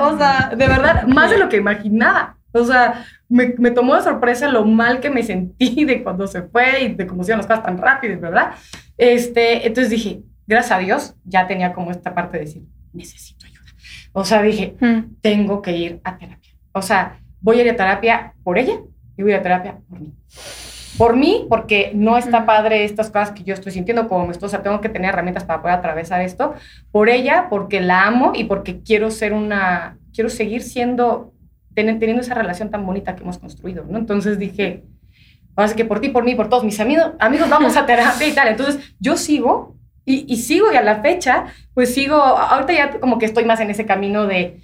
[0.00, 2.38] O sea, de verdad, más de lo que imaginaba.
[2.52, 6.42] O sea, me, me, tomó de sorpresa lo mal que me sentí de cuando se
[6.42, 8.52] fue y de cómo se iban las cosas tan rápido, ¿verdad?
[8.98, 12.62] Este, entonces dije, gracias a Dios, ya tenía como esta parte de decir,
[12.92, 13.70] necesito ayuda.
[14.12, 15.16] O sea, dije, hmm.
[15.22, 16.52] tengo que ir a terapia.
[16.72, 18.80] O sea, voy a ir a terapia por ella
[19.16, 20.12] y voy a terapia por mí.
[20.98, 24.62] Por mí, porque no está padre estas cosas que yo estoy sintiendo como mi esposa,
[24.62, 26.54] tengo que tener herramientas para poder atravesar esto.
[26.90, 31.32] Por ella, porque la amo y porque quiero ser una, quiero seguir siendo,
[31.74, 33.98] teniendo esa relación tan bonita que hemos construido, ¿no?
[33.98, 34.84] Entonces dije,
[35.56, 38.32] así que por ti, por mí, por todos mis amigos, amigos vamos a terapia y
[38.32, 38.48] tal.
[38.48, 43.18] Entonces yo sigo y, y sigo y a la fecha, pues sigo, ahorita ya como
[43.18, 44.60] que estoy más en ese camino de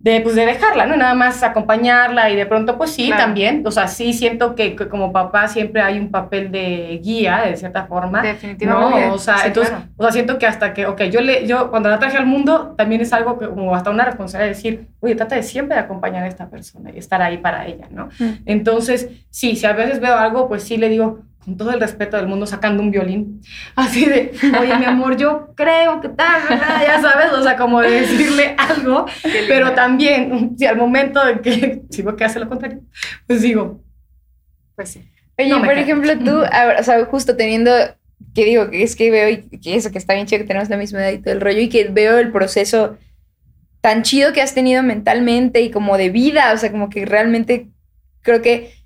[0.00, 0.96] de, pues, de dejarla, ¿no?
[0.96, 3.64] Nada más acompañarla y de pronto, pues sí, también.
[3.66, 7.86] O sea, sí siento que, como papá siempre hay un papel de guía, de cierta
[7.86, 8.22] forma.
[8.22, 9.06] Definitivamente.
[9.08, 9.14] ¿no?
[9.14, 11.98] O sea, entonces, o sea, siento que hasta que, ok, yo, le, yo cuando la
[11.98, 15.34] traje al mundo, también es algo que, como hasta una responsabilidad de decir, oye, trata
[15.34, 18.08] de siempre de acompañar a esta persona y estar ahí para ella, ¿no?
[18.20, 18.42] Mm.
[18.46, 22.18] Entonces, sí, si a veces veo algo, pues sí le digo, con todo el respeto
[22.18, 23.40] del mundo, sacando un violín,
[23.74, 28.02] así de, oye, mi amor, yo creo que tal, ya sabes, o sea, como de
[28.02, 29.06] decirle algo,
[29.48, 32.82] pero también, si al momento de que, si veo que hace lo contrario,
[33.26, 33.82] pues digo,
[34.76, 35.10] pues sí.
[35.38, 37.70] Oye, por ejemplo, tú, o sea, justo teniendo,
[38.34, 40.76] que digo, que es que veo, que eso, que está bien chido que tenemos la
[40.76, 42.98] misma edad y todo el rollo, y que veo el proceso
[43.80, 47.68] tan chido que has tenido mentalmente y como de vida, o sea, como que realmente
[48.20, 48.77] creo que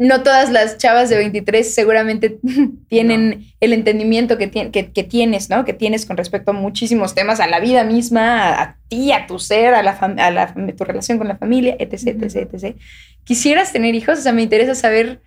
[0.00, 2.38] no todas las chavas de 23 seguramente
[2.88, 5.66] tienen el entendimiento que, que, tienes, ¿no?
[5.66, 9.38] Que tienes con respecto a muchísimos temas, a la vida misma, a, ti, a tu
[9.38, 12.76] ser, a, la a tu relación con la familia, etc, etc, etc.
[13.24, 14.18] ¿Quisieras tener hijos?
[14.18, 15.20] O sea, me interesa saber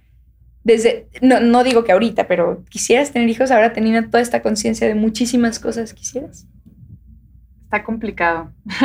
[0.63, 4.87] desde, no, no digo que ahorita, pero ¿quisieras tener hijos ahora teniendo toda esta conciencia
[4.87, 5.93] de muchísimas cosas?
[5.93, 6.47] ¿Quisieras?
[7.65, 8.51] Está complicado.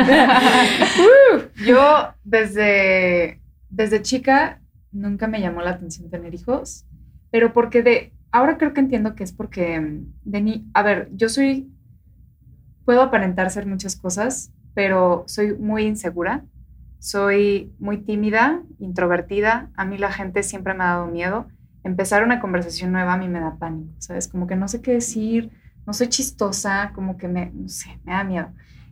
[1.65, 3.39] Yo desde,
[3.71, 4.61] desde chica
[4.91, 6.85] nunca me llamó la atención tener hijos,
[7.31, 11.09] pero porque de, ahora creo que entiendo que es porque, mm, de ni, a ver,
[11.13, 11.71] yo soy,
[12.85, 16.45] puedo aparentar ser muchas cosas, pero soy muy insegura,
[16.99, 21.47] soy muy tímida, introvertida, a mí la gente siempre me ha dado miedo.
[21.83, 24.27] Empezar una conversación nueva a mí me da pánico, ¿sabes?
[24.27, 25.51] Como que no sé qué decir,
[25.85, 28.49] no soy chistosa, como que me, no sé, me da miedo.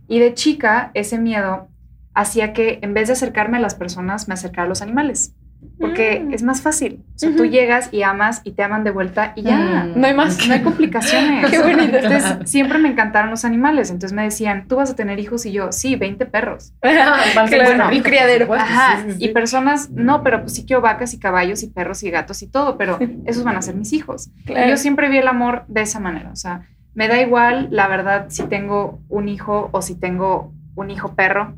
[0.08, 1.68] Y de chica, ese miedo
[2.14, 5.36] hacía que en vez de acercarme a las personas, me acercara a los animales
[5.80, 6.34] porque mm.
[6.34, 7.03] es más fácil.
[7.16, 9.86] O sea, tú llegas y amas y te aman de vuelta y ya.
[9.86, 9.99] Mm.
[9.99, 10.47] No hay más.
[10.47, 11.45] No hay complicaciones.
[11.51, 11.97] Qué bonito.
[11.97, 13.91] Entonces, siempre me encantaron los animales.
[13.91, 16.74] Entonces me decían, tú vas a tener hijos y yo, sí, 20 perros.
[16.82, 18.51] claro, un criadero.
[18.53, 19.05] Ajá.
[19.20, 22.47] Y personas, no, pero pues sí quiero vacas y caballos y perros y gatos y
[22.47, 24.30] todo, pero esos van a ser mis hijos.
[24.47, 26.32] Y yo siempre vi el amor de esa manera.
[26.32, 30.91] O sea, me da igual, la verdad, si tengo un hijo o si tengo un
[30.91, 31.55] hijo perro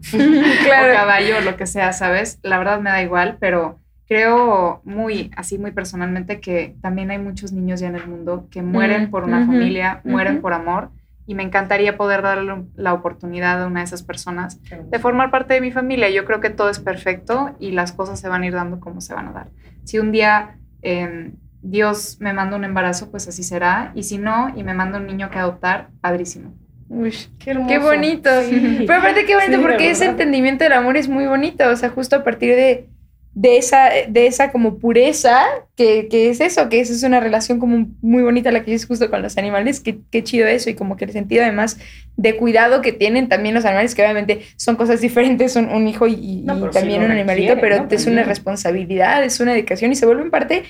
[0.64, 0.91] claro.
[0.91, 2.39] o caballo o lo que sea, ¿sabes?
[2.41, 3.80] La verdad me da igual, pero
[4.10, 8.64] creo muy, así muy personalmente, que también hay muchos niños ya en el mundo que
[8.64, 10.89] mueren mm, por una familia, mueren por amor,
[11.28, 15.53] y me encantaría poder darle la oportunidad a una de esas personas de formar parte
[15.53, 16.10] de mi familia.
[16.10, 18.99] Yo creo que todo es perfecto y las cosas se van a ir dando como
[18.99, 19.47] se van a dar.
[19.84, 24.51] Si un día em, Dios me manda un embarazo, pues así será, y si no,
[24.55, 26.55] y me manda un niño que adoptar, padrísimo.
[26.88, 27.70] Uy, qué, hermoso.
[27.70, 28.32] qué bonito.
[28.88, 32.16] Pero aparte qué bonito porque ese entendimiento del amor es muy bonito, o sea, justo
[32.16, 32.89] a partir de
[33.34, 37.88] de esa, de esa como pureza, que, que, es eso, que es una relación como
[38.02, 40.98] muy bonita la que es justo con los animales, qué, qué chido eso, y como
[40.98, 41.78] que el sentido además
[42.18, 46.06] de cuidado que tienen también los animales, que obviamente son cosas diferentes, son un hijo
[46.08, 50.64] y, también un animalito, pero es una responsabilidad, es una dedicación y se vuelven parte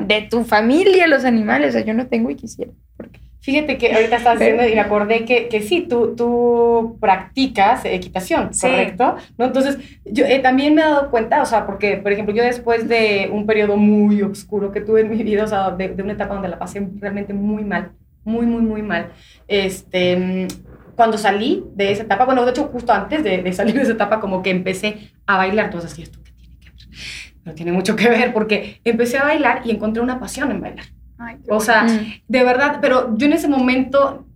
[0.00, 2.72] de tu familia los animales, o sea, yo no tengo y quisiera.
[2.96, 3.20] Porque...
[3.46, 8.50] Fíjate que ahorita estás diciendo y me acordé que, que sí, tú, tú practicas equitación,
[8.60, 9.14] ¿correcto?
[9.38, 9.44] ¿No?
[9.44, 12.88] Entonces, yo eh, también me he dado cuenta, o sea, porque, por ejemplo, yo después
[12.88, 16.14] de un periodo muy oscuro que tuve en mi vida, o sea, de, de una
[16.14, 17.92] etapa donde la pasé realmente muy mal,
[18.24, 19.12] muy, muy, muy mal,
[19.46, 20.48] este,
[20.96, 23.92] cuando salí de esa etapa, bueno, de hecho, justo antes de, de salir de esa
[23.92, 26.98] etapa, como que empecé a bailar, entonces, así, ¿esto qué tiene que ver?
[27.44, 30.95] Pero tiene mucho que ver, porque empecé a bailar y encontré una pasión en bailar
[31.48, 32.22] o sea, mm.
[32.28, 34.26] de verdad, pero yo en ese momento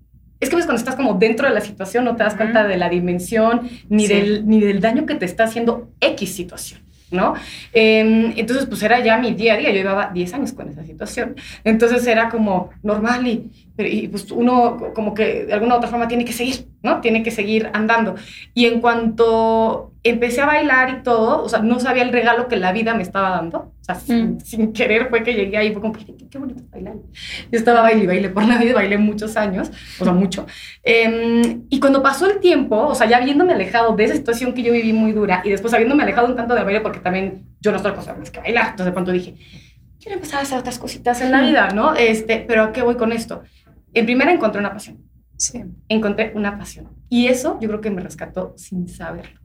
[0.40, 2.88] es que cuando estás como dentro de la situación no te das cuenta de la
[2.88, 6.80] dimensión ni, del, ni del daño que te está haciendo X situación.
[7.10, 7.34] ¿no?
[7.72, 10.84] Em, entonces, pues era ya mi día a día, yo llevaba 10 años con esa
[10.84, 15.90] situación, entonces era como normal y, y pues uno como que de alguna u otra
[15.90, 17.00] forma tiene que seguir, ¿no?
[17.00, 18.14] Tiene que seguir andando.
[18.54, 22.56] Y en cuanto empecé a bailar y todo, o sea, no sabía el regalo que
[22.56, 24.72] la vida me estaba dando, o sea, sin, mm.
[24.72, 26.94] querer fue que llegué ahí, fue como, qué, qué bonito bailar.
[27.50, 29.70] Yo estaba baile y baile por la vida, bailé muchos años,
[30.00, 30.46] o sea, mucho.
[30.82, 34.62] Em, y cuando pasó el tiempo, o sea, ya habiéndome alejado de esa situación que
[34.62, 37.70] yo viví muy dura y después habiéndome alejado un tanto de baile, porque también yo
[37.70, 39.36] no estoy acostumbrada más que bailar, entonces de pronto dije,
[40.00, 41.94] quiero empezar a hacer otras cositas en la vida, ¿no?
[41.94, 43.42] Este, pero ¿a qué voy con esto?
[43.92, 44.98] En primera encontré una pasión.
[45.36, 45.64] Sí.
[45.88, 46.88] Encontré una pasión.
[47.08, 49.39] Y eso yo creo que me rescató sin saberlo.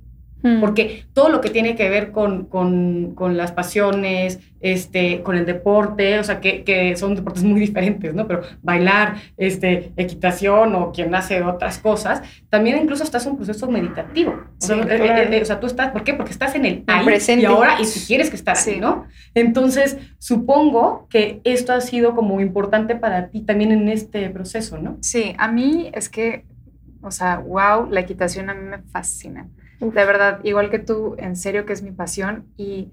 [0.46, 0.60] Mm.
[0.62, 5.44] Porque todo lo que tiene que ver con, con, con, las pasiones, este, con el
[5.48, 8.28] deporte, o sea, que, que, son deportes muy diferentes, ¿no?
[8.28, 12.22] Pero bailar, este, equitación o quien hace otras cosas,
[12.52, 14.34] también incluso estás en un proceso meditativo.
[14.34, 16.14] o, sea, eh, eh, o, sea, tú estás, ¿por qué?
[16.14, 17.42] Porque estás en el ahí presente.
[17.42, 18.76] y ahora y si quieres que estar sí.
[18.80, 19.08] ¿no?
[19.34, 25.00] Entonces, supongo que esto ha sido como importante para ti también en este proceso, ¿no?
[25.02, 26.46] Sí, a mí es que,
[27.02, 29.48] o sea, wow, la equitación a mí me fascina.
[29.80, 32.92] De verdad, igual que tú, en serio que es mi pasión y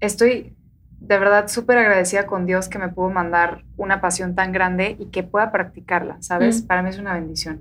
[0.00, 0.56] estoy
[0.98, 5.06] de verdad súper agradecida con Dios que me pudo mandar una pasión tan grande y
[5.06, 6.62] que pueda practicarla, ¿sabes?
[6.62, 7.60] Para mí es una bendición.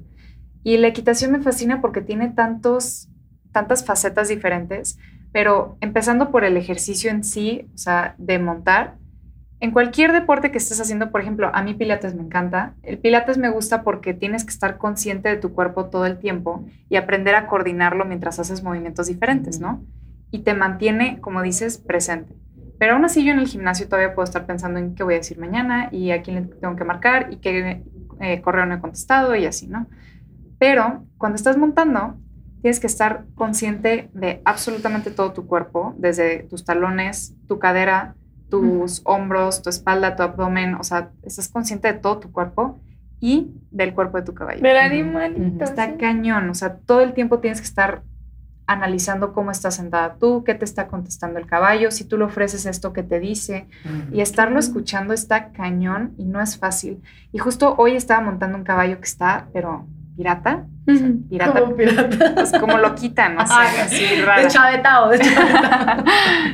[0.64, 3.08] Y la equitación me fascina porque tiene tantos,
[3.52, 4.98] tantas facetas diferentes,
[5.32, 8.96] pero empezando por el ejercicio en sí, o sea, de montar,
[9.66, 12.76] en cualquier deporte que estés haciendo, por ejemplo, a mí Pilates me encanta.
[12.84, 16.68] El Pilates me gusta porque tienes que estar consciente de tu cuerpo todo el tiempo
[16.88, 19.84] y aprender a coordinarlo mientras haces movimientos diferentes, ¿no?
[20.30, 22.36] Y te mantiene, como dices, presente.
[22.78, 25.18] Pero aún así yo en el gimnasio todavía puedo estar pensando en qué voy a
[25.18, 27.82] decir mañana y a quién le tengo que marcar y qué
[28.20, 29.88] eh, correo no he contestado y así, ¿no?
[30.60, 32.20] Pero cuando estás montando,
[32.62, 38.14] tienes que estar consciente de absolutamente todo tu cuerpo, desde tus talones, tu cadera,
[38.62, 42.80] tus hombros, tu espalda, tu abdomen, o sea, estás consciente de todo tu cuerpo
[43.20, 44.62] y del cuerpo de tu caballo.
[44.62, 45.64] Del animalito.
[45.64, 48.04] Está cañón, o sea, todo el tiempo tienes que estar
[48.68, 52.66] analizando cómo está sentada tú, qué te está contestando el caballo, si tú le ofreces
[52.66, 53.68] esto que te dice
[54.12, 57.02] y estarlo escuchando está cañón y no es fácil.
[57.32, 60.66] Y justo hoy estaba montando un caballo que está, pero pirata.
[61.30, 61.60] pirata.
[61.62, 62.36] Como pirata.
[62.36, 64.44] Pues como lo quitan, no sé, así rara.
[64.44, 65.20] De chavetado, de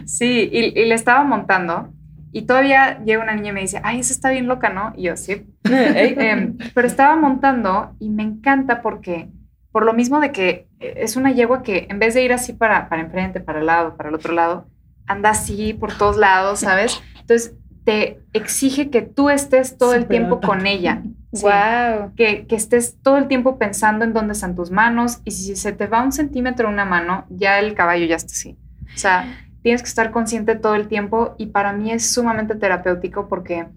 [0.06, 1.94] sí, y, y, le estaba montando
[2.32, 4.94] y todavía llega una niña y me dice, ay, esa está bien loca, ¿no?
[4.96, 5.46] Y yo, sí.
[5.66, 9.30] Em, pero estaba montando y me encanta porque,
[9.72, 12.90] por lo mismo de que es una yegua que en vez de ir así para,
[12.90, 14.68] para enfrente, para el lado, para el otro lado,
[15.08, 17.02] anda así por todos lados, ¿sabes?
[17.20, 21.04] Entonces te exige que tú estés todo el tiempo con ella.
[21.34, 22.14] Wow.
[22.18, 25.72] Que, que, estés todo el tiempo pensando en dónde están tus manos y si se
[25.72, 28.58] te va un centímetro una mano, ya el caballo ya está así.
[28.94, 33.30] O sea, tienes que estar consciente todo el tiempo y para mí es sumamente terapéutico
[33.30, 33.68] porque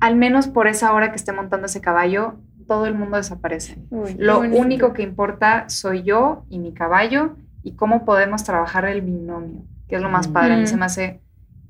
[0.00, 2.34] al menos por esa hora que esté montando ese caballo,
[2.66, 3.78] todo el mundo desaparece.
[4.18, 9.62] Lo único que importa soy yo y mi caballo y cómo podemos trabajar el binomio,
[9.88, 10.54] que es lo más padre.
[10.54, 11.20] A mí se me hace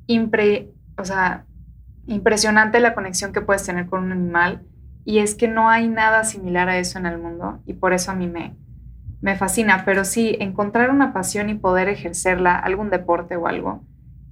[0.07, 1.45] impre, o sea,
[2.07, 4.63] impresionante la conexión que puedes tener con un animal
[5.05, 8.11] y es que no hay nada similar a eso en el mundo y por eso
[8.11, 8.57] a mí me,
[9.21, 9.85] me fascina.
[9.85, 13.85] Pero sí, encontrar una pasión y poder ejercerla, algún deporte o algo,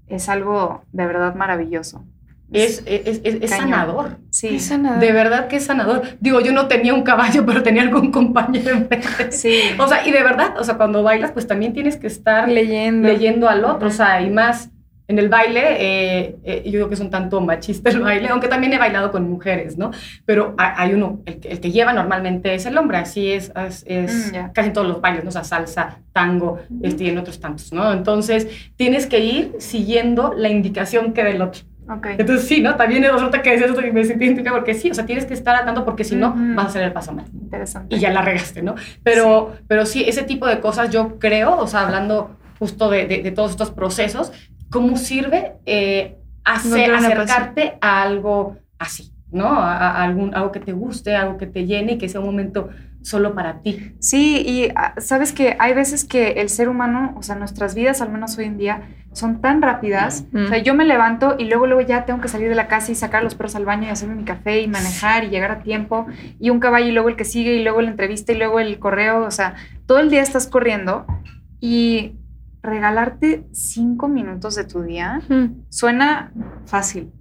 [0.06, 2.04] es algo de verdad maravilloso.
[2.52, 4.18] Es, es, es, sanador.
[4.30, 4.56] Sí.
[4.56, 5.00] Es sanador.
[5.00, 6.02] De verdad que es sanador.
[6.20, 8.86] Digo, yo no tenía un caballo, pero tenía algún compañero
[9.30, 9.60] Sí.
[9.78, 13.08] O sea, y de verdad, o sea, cuando bailas, pues también tienes que estar leyendo,
[13.08, 14.70] leyendo al otro, o sea, y más
[15.08, 18.48] en el baile, eh, eh, yo creo que es un tanto machista el baile, aunque
[18.48, 19.92] también he bailado con mujeres, ¿no?
[20.24, 23.52] Pero hay uno, el que, el que lleva normalmente es el hombre, así es,
[23.86, 25.28] es, mm, casi en todos los bailes, ¿no?
[25.28, 27.92] O sea, salsa, tango, este, y en otros tantos, ¿no?
[27.92, 31.62] Entonces, tienes que ir siguiendo la indicación que del otro.
[31.88, 32.16] Okay.
[32.18, 32.74] Entonces, sí, ¿no?
[32.74, 35.34] También es otra que decías y me sentí identificada porque sí, o sea, tienes que
[35.34, 37.26] estar atando porque si no, vas a hacer el paso mal.
[37.32, 37.94] Interesante.
[37.94, 38.74] Y ya la regaste, ¿no?
[39.04, 39.64] Pero sí.
[39.68, 43.30] pero sí, ese tipo de cosas yo creo, o sea, hablando justo de, de, de
[43.30, 44.32] todos estos procesos,
[44.76, 49.46] cómo sirve eh, hacer, acercarte a algo así, ¿no?
[49.46, 52.26] A, a, algún, algo que te guste, algo que te llene y que sea un
[52.26, 52.68] momento
[53.00, 53.94] solo para ti.
[54.00, 58.02] Sí, y ah, sabes que hay veces que el ser humano, o sea, nuestras vidas,
[58.02, 60.26] al menos hoy en día, son tan rápidas.
[60.32, 60.44] Mm.
[60.44, 62.92] O sea, yo me levanto y luego, luego ya tengo que salir de la casa
[62.92, 65.52] y sacar a los perros al baño y hacerme mi café y manejar y llegar
[65.52, 66.06] a tiempo.
[66.38, 68.78] Y un caballo y luego el que sigue y luego la entrevista y luego el
[68.78, 69.24] correo.
[69.24, 69.54] O sea,
[69.86, 71.06] todo el día estás corriendo
[71.60, 72.16] y
[72.66, 75.66] regalarte cinco minutos de tu día mm.
[75.68, 76.32] suena
[76.66, 77.12] fácil,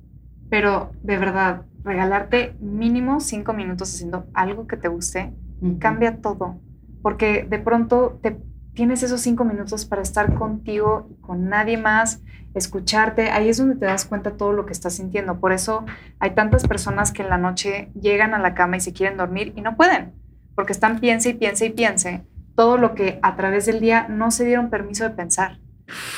[0.49, 5.33] pero de verdad, regalarte mínimo cinco minutos haciendo algo que te guste,
[5.79, 6.59] cambia todo.
[7.01, 8.37] Porque de pronto te
[8.73, 12.21] tienes esos cinco minutos para estar contigo y con nadie más,
[12.55, 13.29] escucharte.
[13.29, 15.39] Ahí es donde te das cuenta todo lo que estás sintiendo.
[15.39, 15.85] Por eso
[16.19, 19.53] hay tantas personas que en la noche llegan a la cama y se quieren dormir
[19.55, 20.13] y no pueden,
[20.55, 22.25] porque están piense y piense y piense
[22.55, 25.59] todo lo que a través del día no se dieron permiso de pensar.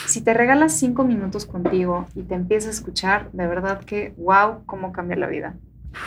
[0.05, 4.63] Si te regalas cinco minutos contigo y te empiezas a escuchar, de verdad que, wow,
[4.65, 5.55] cómo cambia la vida.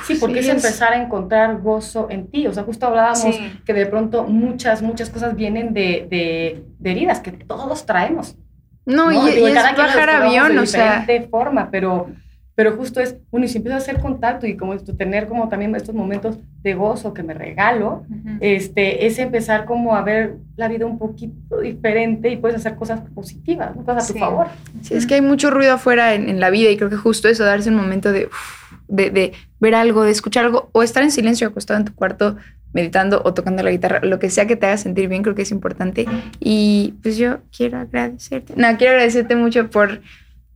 [0.05, 2.47] Sí, porque es, empezar a encontrar gozo en ti.
[2.47, 6.07] O sea, justo hablábamos que de pronto muchas, muchas cosas vienen de,
[6.79, 8.37] de, heridas que todos traemos.
[8.87, 11.05] No, y, es bajar avión, o sea.
[11.07, 12.09] De forma, pero
[12.61, 15.49] pero justo es, bueno, y si empiezo a hacer contacto y como esto, tener como
[15.49, 18.05] también estos momentos de gozo que me regalo,
[18.41, 23.01] este, es empezar como a ver la vida un poquito diferente y puedes hacer cosas
[23.15, 24.49] positivas, cosas a tu favor.
[24.83, 27.47] Sí, es que hay mucho ruido afuera en, la vida y creo que justo eso,
[27.47, 28.29] darse un momento de,
[28.89, 32.37] de, de, ver algo, de escuchar algo o estar en silencio acostado en tu cuarto
[32.75, 35.43] meditando o tocando la guitarra, lo que sea que te haga sentir bien, creo que
[35.43, 36.05] es importante.
[36.39, 38.53] Y pues yo quiero agradecerte.
[38.57, 40.03] No, quiero agradecerte mucho por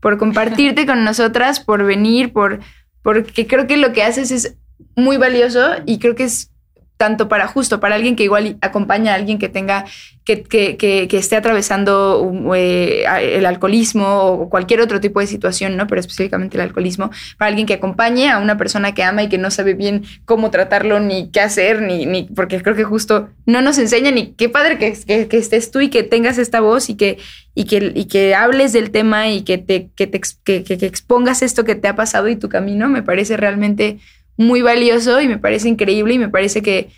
[0.05, 2.61] por compartirte con nosotras, por venir, por,
[3.00, 4.55] porque creo que lo que haces es
[4.96, 6.50] muy valioso y creo que es
[6.97, 9.84] tanto para justo, para alguien que igual acompaña a alguien que tenga,
[10.24, 15.86] que, que, que, esté atravesando eh, el alcoholismo o cualquier otro tipo de situación, ¿no?
[15.86, 19.38] Pero específicamente el alcoholismo, para alguien que acompañe a una persona que ama y que
[19.38, 23.61] no sabe bien cómo tratarlo, ni qué hacer, ni, ni porque creo que justo no
[23.61, 26.95] nos enseña, ni qué padre que, que, estés tú y que tengas esta voz y
[26.95, 27.18] que,
[27.57, 31.64] y que, y que hables del tema y que te, que, te, que expongas esto
[31.64, 33.99] que te ha pasado y tu camino, me parece realmente
[34.37, 36.89] muy valioso y me parece increíble y me parece que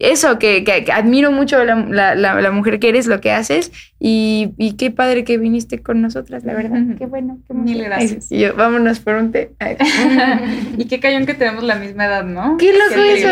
[0.00, 4.54] eso, que, que, admiro mucho la, la, la, mujer que eres, lo que haces y,
[4.56, 6.80] y, qué padre que viniste con nosotras, la verdad.
[6.98, 7.38] Qué bueno.
[7.46, 8.32] Qué Mil gracias.
[8.32, 9.52] y yo, vámonos por un té.
[10.78, 12.56] y qué cañón que tenemos la misma edad, ¿no?
[12.56, 13.28] Qué loco eso.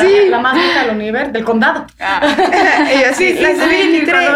[0.00, 0.28] sí.
[0.28, 1.86] La, más rica del universo, del condado.
[2.00, 2.20] Ah.
[3.12, 3.68] y sí, las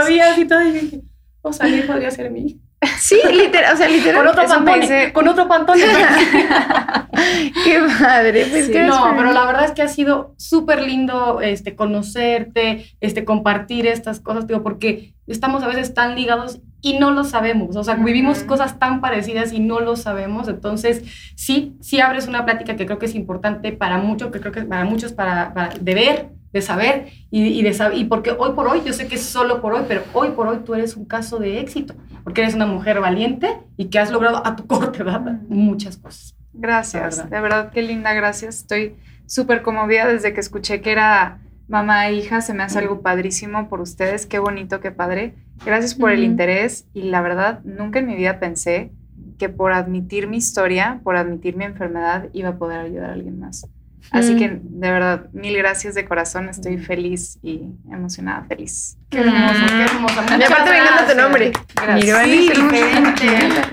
[0.07, 1.01] vi y todo y dije,
[1.43, 2.61] o sea, podría ser mi
[2.99, 4.23] Sí, literal, o sea, literal.
[4.25, 5.83] Con otro pantone, con otro pantone.
[7.65, 8.47] Qué madre.
[8.51, 13.87] Pues no, pero la verdad es que ha sido súper lindo este, conocerte, este, compartir
[13.87, 17.95] estas cosas, digo, porque estamos a veces tan ligados y no lo sabemos, o sea,
[17.95, 21.03] vivimos cosas tan parecidas y no lo sabemos, entonces
[21.35, 24.63] sí, sí abres una plática que creo que es importante para muchos, que creo que
[24.63, 28.69] para muchos para, para de ver, de saber y, de saber, y porque hoy por
[28.69, 31.07] hoy, yo sé que es solo por hoy, pero hoy por hoy tú eres un
[31.07, 31.95] caso de éxito,
[32.27, 36.35] porque eres una mujer valiente y que has logrado a tu corta edad muchas cosas.
[36.53, 38.57] Gracias, de verdad, qué linda, gracias.
[38.57, 38.97] Estoy
[39.27, 43.69] súper conmovida desde que escuché que era mamá e hija, se me hace algo padrísimo
[43.69, 45.37] por ustedes, qué bonito, qué padre.
[45.65, 48.91] Gracias por el interés y la verdad, nunca en mi vida pensé
[49.39, 53.39] que por admitir mi historia, por admitir mi enfermedad, iba a poder ayudar a alguien
[53.39, 53.69] más.
[54.11, 54.61] Así que mm.
[54.81, 56.49] de verdad, mil gracias de corazón.
[56.49, 58.97] Estoy feliz y emocionada, feliz.
[59.11, 60.23] Qué hermoso, qué hermoso.
[60.39, 61.53] Y aparte me encanta tu nombre.
[61.75, 62.25] Gracias.
[62.25, 62.51] Sí,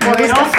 [0.00, 0.50] poderoso.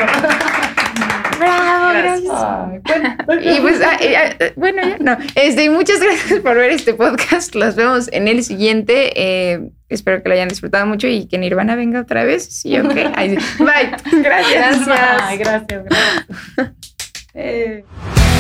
[1.40, 3.56] Bravo, gracias.
[3.58, 5.18] y pues, ah, ah, bueno, ya no.
[5.36, 7.56] Este, muchas gracias por ver este podcast.
[7.56, 9.12] Los vemos en el siguiente.
[9.16, 12.46] Eh, espero que lo hayan disfrutado mucho y que Nirvana venga otra vez.
[12.46, 12.94] Sí, ok.
[12.94, 13.92] Bye.
[14.22, 14.86] Gracias.
[14.86, 15.40] Gracias.
[15.40, 16.26] gracias, gracias.
[17.34, 17.84] Eh.